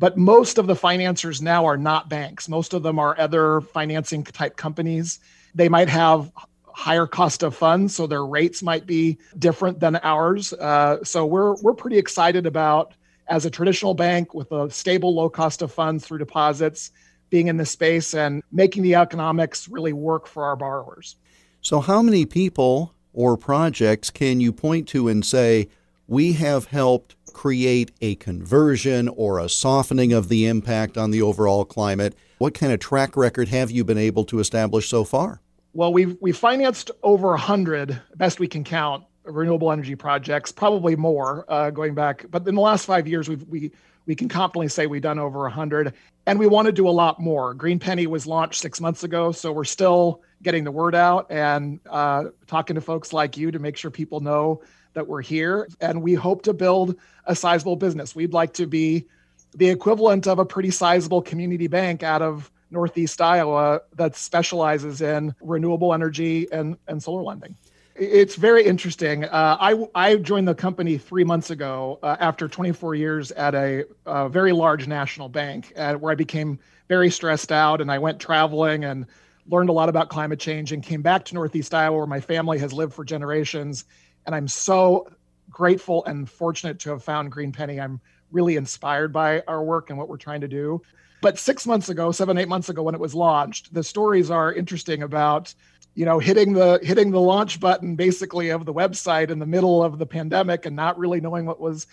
but 0.00 0.16
most 0.16 0.56
of 0.56 0.66
the 0.66 0.74
financiers 0.74 1.42
now 1.42 1.66
are 1.66 1.76
not 1.76 2.08
banks. 2.08 2.48
Most 2.48 2.72
of 2.72 2.82
them 2.82 2.98
are 2.98 3.14
other 3.20 3.60
financing 3.60 4.24
type 4.24 4.56
companies. 4.56 5.20
They 5.54 5.68
might 5.68 5.90
have 5.90 6.32
higher 6.64 7.06
cost 7.06 7.42
of 7.42 7.54
funds, 7.54 7.94
so 7.94 8.06
their 8.06 8.24
rates 8.24 8.62
might 8.62 8.86
be 8.86 9.18
different 9.38 9.78
than 9.78 9.96
ours. 10.02 10.54
Uh, 10.54 11.04
so 11.04 11.26
we're 11.26 11.54
we're 11.56 11.74
pretty 11.74 11.98
excited 11.98 12.46
about 12.46 12.94
as 13.28 13.44
a 13.44 13.50
traditional 13.50 13.92
bank 13.92 14.32
with 14.32 14.50
a 14.52 14.70
stable 14.70 15.14
low 15.14 15.28
cost 15.28 15.60
of 15.60 15.70
funds 15.70 16.06
through 16.06 16.18
deposits 16.18 16.90
being 17.28 17.48
in 17.48 17.58
this 17.58 17.70
space 17.70 18.14
and 18.14 18.42
making 18.50 18.82
the 18.82 18.94
economics 18.94 19.68
really 19.68 19.92
work 19.92 20.26
for 20.26 20.44
our 20.44 20.56
borrowers. 20.56 21.16
So 21.60 21.80
how 21.80 22.00
many 22.00 22.24
people 22.24 22.94
or 23.12 23.36
projects 23.36 24.08
can 24.08 24.40
you 24.40 24.50
point 24.50 24.88
to 24.88 25.08
and 25.08 25.24
say 25.24 25.68
we 26.08 26.32
have 26.32 26.66
helped 26.66 27.14
create 27.32 27.90
a 28.00 28.14
conversion 28.16 29.08
or 29.08 29.38
a 29.38 29.48
softening 29.48 30.12
of 30.12 30.28
the 30.28 30.46
impact 30.46 30.98
on 30.98 31.10
the 31.10 31.22
overall 31.22 31.64
climate? 31.64 32.14
What 32.38 32.54
kind 32.54 32.72
of 32.72 32.80
track 32.80 33.16
record 33.16 33.48
have 33.48 33.70
you 33.70 33.84
been 33.84 33.98
able 33.98 34.24
to 34.26 34.40
establish 34.40 34.88
so 34.88 35.04
far? 35.04 35.40
Well, 35.72 35.92
we've 35.92 36.16
we 36.20 36.32
financed 36.32 36.90
over 37.02 37.28
100, 37.28 38.00
best 38.16 38.40
we 38.40 38.48
can 38.48 38.64
count, 38.64 39.04
renewable 39.24 39.70
energy 39.70 39.94
projects, 39.94 40.50
probably 40.50 40.96
more 40.96 41.44
uh, 41.48 41.70
going 41.70 41.94
back. 41.94 42.26
But 42.30 42.46
in 42.48 42.54
the 42.54 42.60
last 42.60 42.86
five 42.86 43.06
years, 43.06 43.28
we've 43.28 43.44
we 43.44 43.70
we 44.06 44.14
can 44.14 44.28
confidently 44.28 44.68
say 44.68 44.86
we've 44.86 45.02
done 45.02 45.18
over 45.18 45.40
100, 45.40 45.92
and 46.26 46.38
we 46.38 46.46
want 46.46 46.66
to 46.66 46.72
do 46.72 46.88
a 46.88 46.90
lot 46.90 47.20
more. 47.20 47.54
Green 47.54 47.78
Penny 47.78 48.06
was 48.06 48.26
launched 48.26 48.60
six 48.60 48.80
months 48.80 49.04
ago, 49.04 49.30
so 49.30 49.52
we're 49.52 49.64
still 49.64 50.22
getting 50.42 50.64
the 50.64 50.72
word 50.72 50.94
out 50.94 51.26
and 51.30 51.78
uh, 51.88 52.24
talking 52.46 52.74
to 52.74 52.80
folks 52.80 53.12
like 53.12 53.36
you 53.36 53.50
to 53.50 53.58
make 53.58 53.76
sure 53.76 53.90
people 53.90 54.20
know 54.20 54.62
that 54.94 55.06
we're 55.06 55.22
here 55.22 55.68
and 55.80 56.02
we 56.02 56.14
hope 56.14 56.42
to 56.42 56.52
build 56.52 56.96
a 57.26 57.34
sizable 57.34 57.76
business. 57.76 58.14
We'd 58.14 58.32
like 58.32 58.54
to 58.54 58.66
be 58.66 59.06
the 59.54 59.68
equivalent 59.68 60.26
of 60.26 60.38
a 60.38 60.44
pretty 60.44 60.70
sizable 60.70 61.22
community 61.22 61.66
bank 61.66 62.02
out 62.02 62.22
of 62.22 62.50
Northeast 62.70 63.20
Iowa 63.20 63.82
that 63.96 64.16
specializes 64.16 65.00
in 65.00 65.34
renewable 65.40 65.92
energy 65.92 66.46
and, 66.52 66.76
and 66.86 67.02
solar 67.02 67.22
lending. 67.22 67.56
It's 67.96 68.36
very 68.36 68.64
interesting. 68.64 69.24
Uh, 69.24 69.56
I, 69.60 69.86
I 69.94 70.16
joined 70.16 70.48
the 70.48 70.54
company 70.54 70.96
three 70.96 71.24
months 71.24 71.50
ago 71.50 71.98
uh, 72.02 72.16
after 72.18 72.48
24 72.48 72.94
years 72.94 73.30
at 73.32 73.54
a, 73.54 73.84
a 74.06 74.28
very 74.28 74.52
large 74.52 74.86
national 74.86 75.28
bank, 75.28 75.72
uh, 75.76 75.94
where 75.94 76.12
I 76.12 76.14
became 76.14 76.58
very 76.88 77.10
stressed 77.10 77.52
out 77.52 77.80
and 77.80 77.90
I 77.90 77.98
went 77.98 78.20
traveling 78.20 78.84
and 78.84 79.06
learned 79.48 79.68
a 79.68 79.72
lot 79.72 79.88
about 79.88 80.08
climate 80.08 80.38
change 80.38 80.72
and 80.72 80.82
came 80.82 81.02
back 81.02 81.24
to 81.26 81.34
Northeast 81.34 81.74
Iowa, 81.74 81.98
where 81.98 82.06
my 82.06 82.20
family 82.20 82.58
has 82.60 82.72
lived 82.72 82.94
for 82.94 83.04
generations 83.04 83.84
and 84.30 84.36
I'm 84.36 84.46
so 84.46 85.08
grateful 85.50 86.04
and 86.04 86.30
fortunate 86.30 86.78
to 86.80 86.90
have 86.90 87.02
found 87.02 87.32
Green 87.32 87.50
Penny. 87.50 87.80
I'm 87.80 88.00
really 88.30 88.54
inspired 88.54 89.12
by 89.12 89.42
our 89.48 89.60
work 89.60 89.90
and 89.90 89.98
what 89.98 90.08
we're 90.08 90.18
trying 90.18 90.42
to 90.42 90.46
do. 90.46 90.80
But 91.20 91.36
six 91.36 91.66
months 91.66 91.88
ago, 91.88 92.12
seven, 92.12 92.38
eight 92.38 92.46
months 92.46 92.68
ago, 92.68 92.84
when 92.84 92.94
it 92.94 93.00
was 93.00 93.12
launched, 93.12 93.74
the 93.74 93.82
stories 93.82 94.30
are 94.30 94.52
interesting 94.52 95.02
about 95.02 95.52
you 95.96 96.04
know 96.04 96.20
hitting 96.20 96.52
the 96.52 96.78
hitting 96.80 97.10
the 97.10 97.20
launch 97.20 97.58
button 97.58 97.96
basically 97.96 98.50
of 98.50 98.66
the 98.66 98.72
website 98.72 99.30
in 99.30 99.40
the 99.40 99.46
middle 99.46 99.82
of 99.82 99.98
the 99.98 100.06
pandemic 100.06 100.64
and 100.64 100.76
not 100.76 100.96
really 100.96 101.20
knowing 101.20 101.44
what 101.44 101.60
was 101.60 101.88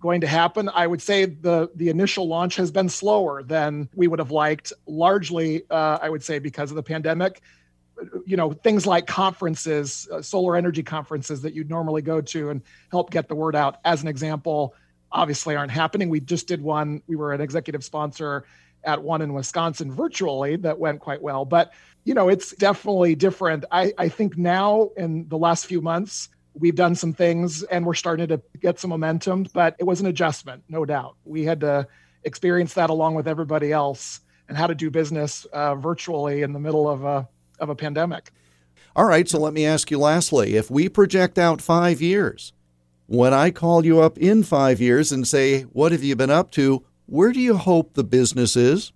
going 0.00 0.20
to 0.20 0.28
happen 0.28 0.68
i 0.72 0.86
would 0.86 1.02
say 1.02 1.24
the 1.24 1.68
the 1.74 1.88
initial 1.88 2.28
launch 2.28 2.54
has 2.54 2.70
been 2.70 2.88
slower 2.88 3.42
than 3.42 3.88
we 3.96 4.06
would 4.06 4.20
have 4.20 4.30
liked 4.30 4.72
largely 4.86 5.64
uh, 5.68 5.98
i 6.00 6.08
would 6.08 6.22
say 6.22 6.38
because 6.38 6.70
of 6.70 6.76
the 6.76 6.82
pandemic 6.82 7.42
you 8.26 8.36
know 8.36 8.52
things 8.52 8.86
like 8.86 9.06
conferences 9.06 10.08
uh, 10.12 10.22
solar 10.22 10.56
energy 10.56 10.82
conferences 10.82 11.42
that 11.42 11.54
you'd 11.54 11.70
normally 11.70 12.02
go 12.02 12.20
to 12.20 12.50
and 12.50 12.62
help 12.90 13.10
get 13.10 13.28
the 13.28 13.34
word 13.34 13.56
out. 13.56 13.78
As 13.84 14.02
an 14.02 14.08
example 14.08 14.74
obviously 15.12 15.56
aren't 15.56 15.72
happening. 15.72 16.08
We 16.08 16.20
just 16.20 16.46
did 16.46 16.62
one. 16.62 17.02
We 17.06 17.16
were 17.16 17.32
an 17.32 17.40
executive 17.40 17.82
sponsor 17.84 18.44
at 18.84 19.02
one 19.02 19.20
in 19.20 19.34
wisconsin 19.34 19.92
virtually 19.92 20.56
that 20.56 20.78
went 20.78 21.00
quite 21.00 21.20
well. 21.20 21.44
But 21.44 21.72
you 22.04 22.14
know 22.14 22.28
it's 22.28 22.54
definitely 22.56 23.14
different. 23.14 23.64
I, 23.70 23.92
I 23.98 24.08
think 24.08 24.38
now 24.38 24.90
in 24.96 25.28
the 25.28 25.38
last 25.38 25.66
few 25.66 25.80
months 25.80 26.28
we've 26.54 26.74
done 26.74 26.94
some 26.94 27.12
things 27.12 27.62
and 27.64 27.86
we're 27.86 27.94
starting 27.94 28.26
to 28.26 28.42
get 28.60 28.80
some 28.80 28.90
momentum 28.90 29.46
but 29.52 29.76
it 29.78 29.84
was 29.84 30.00
an 30.00 30.06
adjustment 30.06 30.62
no 30.68 30.84
doubt. 30.84 31.16
We 31.24 31.44
had 31.44 31.60
to 31.60 31.86
experience 32.24 32.74
that 32.74 32.90
along 32.90 33.14
with 33.14 33.28
everybody 33.28 33.72
else 33.72 34.20
and 34.48 34.58
how 34.58 34.66
to 34.66 34.74
do 34.74 34.90
business 34.90 35.44
uh, 35.52 35.76
virtually 35.76 36.42
in 36.42 36.52
the 36.52 36.58
middle 36.58 36.88
of 36.88 37.04
a 37.04 37.28
of 37.60 37.68
a 37.68 37.74
pandemic. 37.74 38.30
All 38.96 39.04
right, 39.04 39.28
so 39.28 39.38
let 39.38 39.54
me 39.54 39.64
ask 39.64 39.90
you 39.90 39.98
lastly 39.98 40.56
if 40.56 40.70
we 40.70 40.88
project 40.88 41.38
out 41.38 41.62
five 41.62 42.00
years, 42.00 42.52
when 43.06 43.32
I 43.32 43.50
call 43.50 43.84
you 43.84 44.00
up 44.00 44.18
in 44.18 44.42
five 44.42 44.80
years 44.80 45.12
and 45.12 45.26
say, 45.26 45.62
What 45.62 45.92
have 45.92 46.02
you 46.02 46.16
been 46.16 46.30
up 46.30 46.50
to? 46.52 46.84
Where 47.06 47.32
do 47.32 47.40
you 47.40 47.56
hope 47.56 47.94
the 47.94 48.04
business 48.04 48.56
is? 48.56 48.92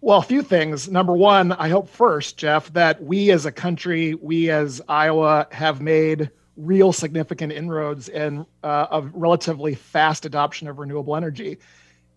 Well, 0.00 0.18
a 0.18 0.22
few 0.22 0.42
things. 0.42 0.88
Number 0.88 1.14
one, 1.14 1.52
I 1.52 1.68
hope 1.68 1.88
first, 1.88 2.36
Jeff, 2.36 2.72
that 2.74 3.02
we 3.02 3.32
as 3.32 3.44
a 3.44 3.50
country, 3.50 4.14
we 4.14 4.50
as 4.50 4.80
Iowa 4.88 5.48
have 5.50 5.80
made 5.80 6.30
real 6.56 6.92
significant 6.92 7.52
inroads 7.52 8.08
in 8.08 8.46
uh, 8.62 8.86
a 8.90 9.02
relatively 9.02 9.74
fast 9.74 10.24
adoption 10.24 10.68
of 10.68 10.78
renewable 10.78 11.16
energy. 11.16 11.58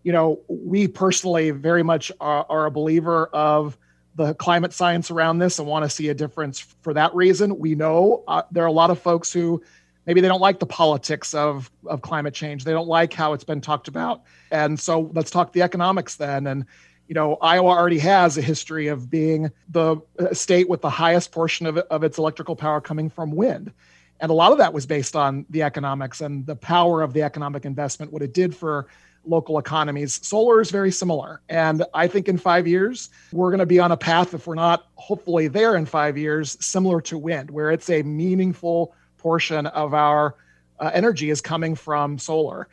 You 0.04 0.12
know, 0.12 0.40
we 0.48 0.88
personally 0.88 1.52
very 1.52 1.84
much 1.84 2.12
are, 2.22 2.46
are 2.48 2.68
a 2.68 2.72
believer 2.72 3.28
of 3.34 3.78
the 4.20 4.34
climate 4.34 4.74
science 4.74 5.10
around 5.10 5.40
this 5.40 5.60
and 5.60 5.68
want 5.68 5.86
to 5.86 5.90
see 5.90 6.10
a 6.10 6.14
difference 6.14 6.60
for 6.60 6.94
that 6.94 7.16
reason. 7.16 7.58
We 7.58 7.74
know 7.74 8.26
uh, 8.28 8.42
there 8.52 8.66
are 8.66 8.68
a 8.68 8.72
lot 8.72 8.90
of 8.90 9.00
folks 9.00 9.32
who 9.32 9.64
maybe 10.06 10.20
they 10.20 10.28
don't 10.28 10.42
like 10.42 10.60
the 10.60 10.66
politics 10.66 11.34
of, 11.34 11.72
of 11.86 12.02
climate 12.02 12.34
change. 12.34 12.66
They 12.66 12.74
don't 12.74 12.90
like 12.90 13.14
how 13.14 13.32
it's 13.32 13.46
been 13.46 13.62
talked 13.62 13.88
about. 13.88 14.24
And 14.52 14.78
so 14.78 15.10
let's 15.14 15.32
talk 15.32 15.54
the 15.54 15.62
economics 15.62 16.18
then. 16.18 16.48
And 16.48 16.66
you 17.08 17.16
know, 17.16 17.38
Iowa 17.38 17.70
already 17.70 18.00
has 18.00 18.38
a 18.38 18.42
history 18.42 18.88
of 18.88 19.10
being 19.10 19.52
the 19.70 19.96
uh, 20.20 20.34
state 20.34 20.68
with 20.68 20.82
the 20.82 20.90
highest 20.90 21.32
portion 21.32 21.66
of, 21.66 21.78
of 21.78 22.04
its 22.04 22.18
electrical 22.18 22.58
power 22.58 22.82
coming 22.82 23.10
from 23.10 23.32
wind. 23.32 23.72
And 24.20 24.30
a 24.30 24.34
lot 24.34 24.52
of 24.52 24.58
that 24.58 24.74
was 24.74 24.86
based 24.86 25.16
on 25.16 25.46
the 25.50 25.64
economics 25.64 26.20
and 26.20 26.46
the 26.46 26.58
power 26.58 27.02
of 27.02 27.14
the 27.14 27.24
economic 27.24 27.64
investment, 27.64 28.12
what 28.12 28.22
it 28.22 28.34
did 28.34 28.54
for 28.54 28.88
local 29.26 29.60
economies. 29.60 30.26
Solar 30.26 30.62
is 30.62 30.72
very 30.72 30.92
similar. 30.92 31.42
And 31.50 31.84
I 31.94 32.08
think 32.08 32.28
in 32.28 32.38
five 32.38 32.68
years, 32.68 33.10
we're 33.32 33.50
going 33.50 33.60
to 33.60 33.66
be 33.66 33.80
on 33.80 33.92
a 33.92 33.98
path, 33.98 34.34
if 34.34 34.48
we're 34.48 34.56
not 34.56 34.88
hopefully 34.96 35.48
there 35.48 35.76
in 35.76 35.86
five 35.86 36.18
years, 36.18 36.58
similar 36.60 37.02
to 37.02 37.18
wind, 37.18 37.52
where 37.52 37.72
it's 37.72 37.90
a 37.90 38.04
meaningful 38.04 38.94
portion 39.18 39.68
of 39.68 39.94
our 39.94 40.36
uh, 40.80 40.92
energy 40.94 41.30
is 41.30 41.42
coming 41.42 41.76
from 41.76 42.18
solar. 42.18 42.68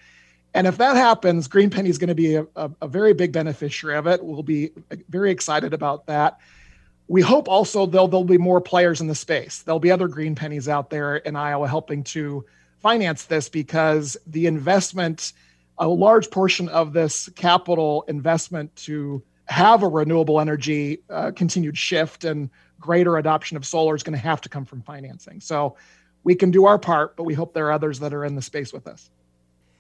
And 0.54 0.66
if 0.66 0.78
that 0.78 0.96
happens, 0.96 1.48
Green 1.48 1.68
Penny 1.68 1.90
is 1.90 1.98
going 1.98 2.08
to 2.08 2.14
be 2.14 2.36
a, 2.36 2.46
a, 2.56 2.70
a, 2.80 2.88
very 2.88 3.12
big 3.12 3.30
beneficiary 3.30 3.96
of 3.96 4.06
it. 4.06 4.24
We'll 4.24 4.42
be 4.42 4.70
very 5.10 5.30
excited 5.30 5.74
about 5.74 6.06
that. 6.06 6.38
We 7.08 7.20
hope 7.20 7.46
also 7.46 7.84
there'll, 7.84 8.08
there'll 8.08 8.24
be 8.24 8.38
more 8.38 8.60
players 8.60 9.00
in 9.00 9.06
the 9.06 9.14
space. 9.14 9.62
There'll 9.62 9.80
be 9.80 9.90
other 9.90 10.08
Green 10.08 10.34
Pennies 10.34 10.68
out 10.68 10.88
there 10.88 11.16
in 11.16 11.36
Iowa 11.36 11.68
helping 11.68 12.02
to 12.04 12.44
finance 12.78 13.24
this 13.24 13.48
because 13.48 14.16
the 14.26 14.46
investment, 14.46 15.34
a 15.78 15.88
large 15.88 16.30
portion 16.30 16.68
of 16.68 16.92
this 16.92 17.28
capital 17.36 18.04
investment 18.08 18.74
to 18.76 19.22
have 19.46 19.82
a 19.82 19.88
renewable 19.88 20.40
energy 20.40 20.98
uh, 21.10 21.30
continued 21.30 21.78
shift 21.78 22.24
and 22.24 22.50
greater 22.80 23.16
adoption 23.16 23.56
of 23.56 23.64
solar 23.64 23.94
is 23.94 24.02
going 24.02 24.16
to 24.16 24.22
have 24.22 24.40
to 24.40 24.48
come 24.48 24.64
from 24.64 24.82
financing. 24.82 25.40
So 25.40 25.76
we 26.24 26.34
can 26.34 26.50
do 26.50 26.66
our 26.66 26.78
part, 26.78 27.16
but 27.16 27.24
we 27.24 27.34
hope 27.34 27.54
there 27.54 27.66
are 27.66 27.72
others 27.72 28.00
that 28.00 28.12
are 28.12 28.24
in 28.24 28.34
the 28.34 28.42
space 28.42 28.72
with 28.72 28.86
us. 28.86 29.10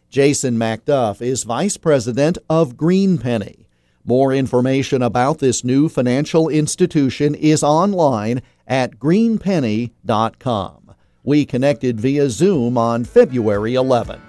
Jason 0.08 0.56
MacDuff 0.56 1.20
is 1.20 1.42
Vice 1.42 1.76
President 1.76 2.38
of 2.48 2.76
Green 2.76 3.18
Penny. 3.18 3.66
More 4.04 4.32
information 4.32 5.02
about 5.02 5.40
this 5.40 5.64
new 5.64 5.88
financial 5.88 6.48
institution 6.48 7.34
is 7.34 7.64
online 7.64 8.40
at 8.68 9.00
greenpenny.com. 9.00 10.94
We 11.24 11.44
connected 11.44 12.00
via 12.00 12.30
Zoom 12.30 12.78
on 12.78 13.04
February 13.04 13.74
11. 13.74 14.22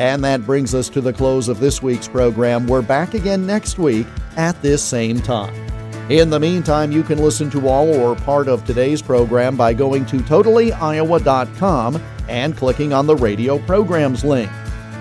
And 0.00 0.24
that 0.24 0.46
brings 0.46 0.74
us 0.74 0.88
to 0.90 1.02
the 1.02 1.12
close 1.12 1.48
of 1.48 1.60
this 1.60 1.82
week's 1.82 2.08
program. 2.08 2.66
We're 2.66 2.80
back 2.80 3.12
again 3.12 3.44
next 3.44 3.78
week 3.78 4.06
at 4.38 4.60
this 4.62 4.82
same 4.82 5.20
time. 5.20 5.54
In 6.08 6.30
the 6.30 6.40
meantime, 6.40 6.90
you 6.90 7.02
can 7.02 7.18
listen 7.18 7.50
to 7.50 7.68
all 7.68 7.94
or 7.94 8.16
part 8.16 8.48
of 8.48 8.64
today's 8.64 9.02
program 9.02 9.58
by 9.58 9.74
going 9.74 10.06
to 10.06 10.16
totallyiowa.com 10.20 12.02
and 12.30 12.56
clicking 12.56 12.94
on 12.94 13.06
the 13.06 13.14
radio 13.14 13.58
programs 13.58 14.24
link. 14.24 14.50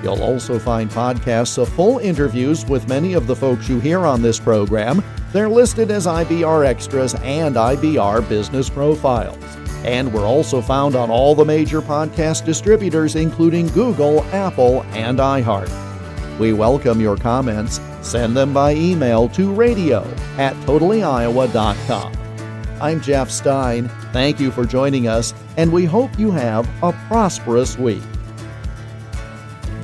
You'll 0.04 0.24
also 0.24 0.58
find 0.60 0.90
podcasts 0.90 1.58
of 1.58 1.70
full 1.70 2.00
interviews 2.00 2.66
with 2.66 2.88
many 2.88 3.14
of 3.14 3.28
the 3.28 3.36
folks 3.36 3.68
you 3.68 3.80
hear 3.80 4.06
on 4.06 4.22
this 4.22 4.40
program. 4.40 5.04
They're 5.34 5.50
listed 5.50 5.92
as 5.92 6.08
IBR 6.08 6.66
Extras 6.66 7.16
and 7.16 7.56
IBR 7.56 8.28
Business 8.30 8.70
Profiles. 8.70 9.38
And 9.84 10.14
we're 10.14 10.26
also 10.26 10.62
found 10.62 10.96
on 10.96 11.10
all 11.10 11.36
the 11.36 11.46
major 11.46 11.82
podcast 11.82 12.46
distributors, 12.46 13.16
including 13.16 13.68
Google, 13.68 14.24
Apple, 14.26 14.84
and 14.92 15.20
iHeart. 15.20 15.70
We 16.40 16.54
welcome 16.54 17.02
your 17.02 17.18
comments. 17.18 17.82
Send 18.02 18.36
them 18.36 18.54
by 18.54 18.74
email 18.74 19.28
to 19.30 19.54
radio 19.54 20.04
at 20.38 20.54
totallyiowa.com. 20.66 22.14
I'm 22.82 23.02
Jeff 23.02 23.30
Stein. 23.30 23.90
Thank 24.14 24.40
you 24.40 24.52
for 24.52 24.66
joining 24.66 25.10
us, 25.10 25.34
and 25.58 25.72
we 25.72 25.84
hope 25.84 26.18
you 26.18 26.32
have 26.32 26.68
a 26.82 26.94
prosperous 27.10 27.78
week. 27.78 28.02